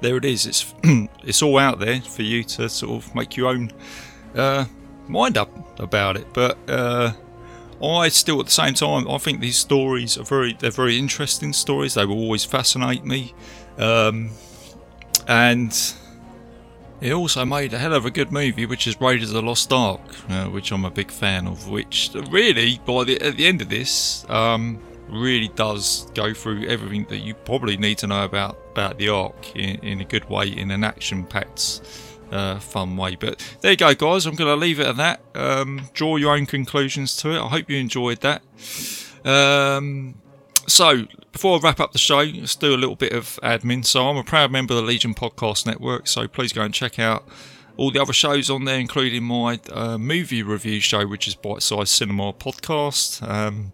there 0.00 0.16
it 0.16 0.24
is. 0.24 0.46
It's 0.46 0.74
it's 1.24 1.42
all 1.42 1.58
out 1.58 1.80
there 1.80 2.00
for 2.00 2.22
you 2.22 2.44
to 2.44 2.68
sort 2.68 3.04
of 3.04 3.14
make 3.14 3.36
your 3.36 3.48
own 3.48 3.72
uh, 4.34 4.64
mind 5.08 5.36
up 5.36 5.80
about 5.80 6.16
it. 6.16 6.26
But 6.32 6.56
uh, 6.68 7.12
I 7.82 8.08
still, 8.08 8.40
at 8.40 8.46
the 8.46 8.52
same 8.52 8.74
time, 8.74 9.08
I 9.08 9.18
think 9.18 9.40
these 9.40 9.58
stories 9.58 10.16
are 10.16 10.24
very 10.24 10.54
they're 10.54 10.70
very 10.70 10.98
interesting 10.98 11.52
stories. 11.52 11.94
They 11.94 12.06
will 12.06 12.18
always 12.18 12.44
fascinate 12.44 13.04
me. 13.04 13.34
Um, 13.78 14.30
and 15.26 15.94
he 17.00 17.12
also 17.12 17.44
made 17.44 17.72
a 17.74 17.78
hell 17.78 17.92
of 17.92 18.06
a 18.06 18.10
good 18.10 18.32
movie, 18.32 18.66
which 18.66 18.86
is 18.86 19.00
Raiders 19.00 19.30
of 19.30 19.34
the 19.34 19.42
Lost 19.42 19.72
Ark, 19.72 20.00
uh, 20.30 20.46
which 20.46 20.72
I'm 20.72 20.84
a 20.84 20.90
big 20.90 21.10
fan 21.10 21.46
of. 21.46 21.68
Which 21.68 22.10
really, 22.30 22.80
by 22.86 23.04
the 23.04 23.20
at 23.20 23.36
the 23.36 23.46
end 23.46 23.60
of 23.62 23.68
this, 23.68 24.24
um, 24.30 24.78
really 25.08 25.48
does 25.48 26.10
go 26.14 26.32
through 26.32 26.66
everything 26.66 27.04
that 27.10 27.18
you 27.18 27.34
probably 27.34 27.76
need 27.76 27.98
to 27.98 28.06
know 28.06 28.24
about 28.24 28.58
about 28.72 28.98
the 28.98 29.08
Ark 29.08 29.54
in, 29.54 29.76
in 29.80 30.00
a 30.00 30.04
good 30.04 30.28
way, 30.28 30.48
in 30.48 30.70
an 30.70 30.82
action-packed, 30.82 31.82
uh, 32.32 32.58
fun 32.58 32.96
way. 32.96 33.16
But 33.16 33.38
there 33.60 33.72
you 33.72 33.76
go, 33.76 33.94
guys. 33.94 34.26
I'm 34.26 34.34
going 34.34 34.50
to 34.50 34.56
leave 34.56 34.80
it 34.80 34.86
at 34.86 34.96
that. 34.96 35.20
Um, 35.34 35.88
draw 35.92 36.16
your 36.16 36.34
own 36.34 36.46
conclusions 36.46 37.16
to 37.18 37.30
it. 37.30 37.40
I 37.40 37.48
hope 37.48 37.68
you 37.68 37.76
enjoyed 37.76 38.20
that. 38.20 38.42
Um, 39.24 40.14
So, 40.66 41.06
before 41.32 41.58
I 41.58 41.60
wrap 41.60 41.80
up 41.80 41.92
the 41.92 41.98
show, 41.98 42.18
let's 42.18 42.56
do 42.56 42.74
a 42.74 42.76
little 42.76 42.96
bit 42.96 43.12
of 43.12 43.38
admin. 43.42 43.84
So, 43.84 44.08
I'm 44.08 44.16
a 44.16 44.24
proud 44.24 44.50
member 44.50 44.74
of 44.74 44.80
the 44.80 44.86
Legion 44.86 45.14
Podcast 45.14 45.66
Network, 45.66 46.06
so 46.06 46.26
please 46.26 46.52
go 46.52 46.62
and 46.62 46.72
check 46.72 46.98
out 46.98 47.28
all 47.76 47.90
the 47.90 48.00
other 48.00 48.12
shows 48.12 48.50
on 48.50 48.64
there, 48.64 48.78
including 48.78 49.24
my 49.24 49.58
uh, 49.72 49.98
movie 49.98 50.42
review 50.42 50.80
show, 50.80 51.06
which 51.06 51.26
is 51.26 51.34
Bite 51.34 51.62
Size 51.62 51.90
Cinema 51.90 52.32
Podcast. 52.32 53.26
Um, 53.28 53.72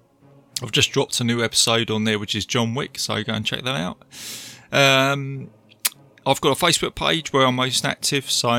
I've 0.63 0.73
just 0.73 0.93
dropped 0.93 1.21
a 1.21 1.25
new 1.25 1.43
episode 1.43 1.91
on 1.91 2.05
there, 2.05 2.19
which 2.19 2.35
is 2.35 2.45
John 2.45 2.75
Wick, 2.75 2.99
so 2.99 3.23
go 3.23 3.33
and 3.33 3.45
check 3.45 3.63
that 3.63 3.77
out. 3.77 4.03
Um, 4.73 5.51
I've 6.27 6.41
got 6.41 6.61
a 6.61 6.65
Facebook 6.65 6.95
page 6.95 7.33
where 7.33 7.47
I'm 7.47 7.57
most 7.57 7.85
active, 7.85 8.31
so 8.31 8.51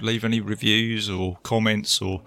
leave 0.00 0.24
any 0.24 0.40
reviews 0.40 1.10
or 1.10 1.38
comments, 1.42 2.00
or 2.00 2.22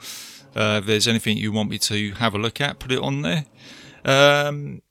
uh, 0.55 0.79
if 0.81 0.85
there's 0.85 1.07
anything 1.07 1.37
you 1.37 1.51
want 1.51 1.69
me 1.69 1.77
to 1.79 2.11
have 2.13 2.35
a 2.35 2.37
look 2.37 2.61
at, 2.61 2.79
put 2.79 2.91
it 2.91 2.99
on 2.99 3.21
there. 3.21 3.45
Um, 4.05 4.81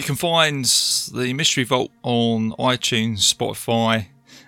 you 0.00 0.06
can 0.06 0.14
find 0.14 0.64
the 0.64 1.34
Mystery 1.34 1.62
Vault 1.62 1.90
on 2.02 2.52
iTunes, 2.52 3.18
Spotify, 3.34 4.06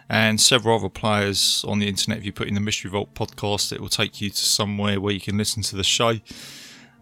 and 0.09 0.41
several 0.41 0.79
other 0.79 0.89
players 0.89 1.63
on 1.69 1.79
the 1.79 1.89
internet. 1.89 2.17
If 2.17 2.25
you 2.25 2.33
put 2.33 2.49
in 2.49 2.55
the 2.55 2.61
Mystery 2.61 2.91
Vault 2.91 3.13
podcast, 3.13 3.71
it 3.71 3.79
will 3.79 3.91
take 3.91 4.19
you 4.23 4.31
to 4.31 4.37
somewhere 4.37 4.99
where 4.99 5.13
you 5.13 5.21
can 5.21 5.37
listen 5.37 5.63
to 5.65 5.77
the 5.77 5.85
show. 5.85 6.21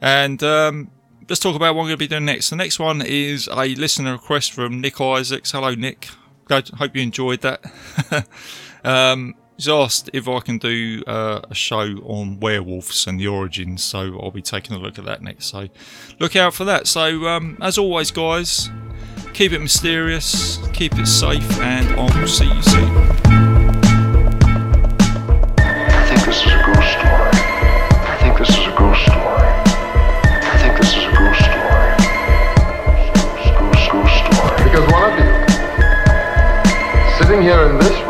And 0.01 0.43
um, 0.43 0.91
let's 1.29 1.39
talk 1.39 1.55
about 1.55 1.77
what 1.77 1.83
I'm 1.83 1.87
going 1.87 1.95
to 1.95 1.99
be 1.99 2.09
doing 2.09 2.25
next. 2.25 2.51
The 2.51 2.57
next 2.57 2.81
one 2.81 3.03
is 3.03 3.49
a 3.53 3.77
listener 3.77 4.11
request 4.11 4.51
from 4.51 4.81
Nick 4.81 5.01
Isaacs. 5.01 5.53
Hello, 5.53 5.77
Nick. 5.77 6.09
Glad, 6.47 6.71
hope 6.71 6.97
you 6.97 7.03
enjoyed 7.03 7.43
that. 7.43 7.65
um, 8.85 9.37
he's 9.61 9.68
asked 9.68 10.09
if 10.14 10.27
I 10.27 10.40
can 10.40 10.57
do 10.57 11.03
uh, 11.07 11.42
a 11.51 11.55
show 11.55 11.83
on 12.07 12.40
werewolves 12.40 13.07
and 13.07 13.20
the 13.20 13.27
origins, 13.27 13.85
so 13.85 14.18
I'll 14.18 14.31
be 14.31 14.40
taking 14.40 14.75
a 14.75 14.79
look 14.79 14.99
at 14.99 15.05
that 15.05 15.20
next. 15.20 15.49
So 15.49 15.68
look 16.18 16.35
out 16.35 16.55
for 16.55 16.64
that. 16.64 16.87
So 16.87 17.27
um, 17.29 17.59
as 17.61 17.77
always, 17.77 18.11
guys, 18.11 18.70
keep 19.35 19.53
it 19.53 19.59
mysterious, 19.59 20.59
keep 20.73 20.99
it 20.99 21.05
safe, 21.05 21.61
and 21.61 21.87
I 21.88 22.18
will 22.18 22.27
see 22.27 22.46
you 22.46 22.62
soon. 22.62 22.96
I 25.59 26.07
think 26.09 26.25
this 26.25 26.40
is 26.40 26.53
a 26.53 26.62
ghost 26.64 26.92
story. 26.96 27.31
I 28.09 28.16
think 28.18 28.38
this 28.38 28.49
is 28.49 28.66
a 28.66 28.75
ghost 28.79 29.03
story. 29.05 29.44
I 30.40 30.57
think 30.57 30.79
this 30.81 30.88
is 30.96 31.05
a 31.05 31.12
ghost 31.12 31.44
story. 31.44 31.92
Ghost, 33.12 33.53
ghost, 33.61 33.92
ghost 33.92 34.14
story. 34.25 34.57
Because 34.64 34.87
one 34.90 35.05
of 35.05 35.14
you, 35.20 35.29
sitting 37.18 37.42
here 37.42 37.68
in 37.68 37.77
this 37.77 37.92
room, 38.05 38.10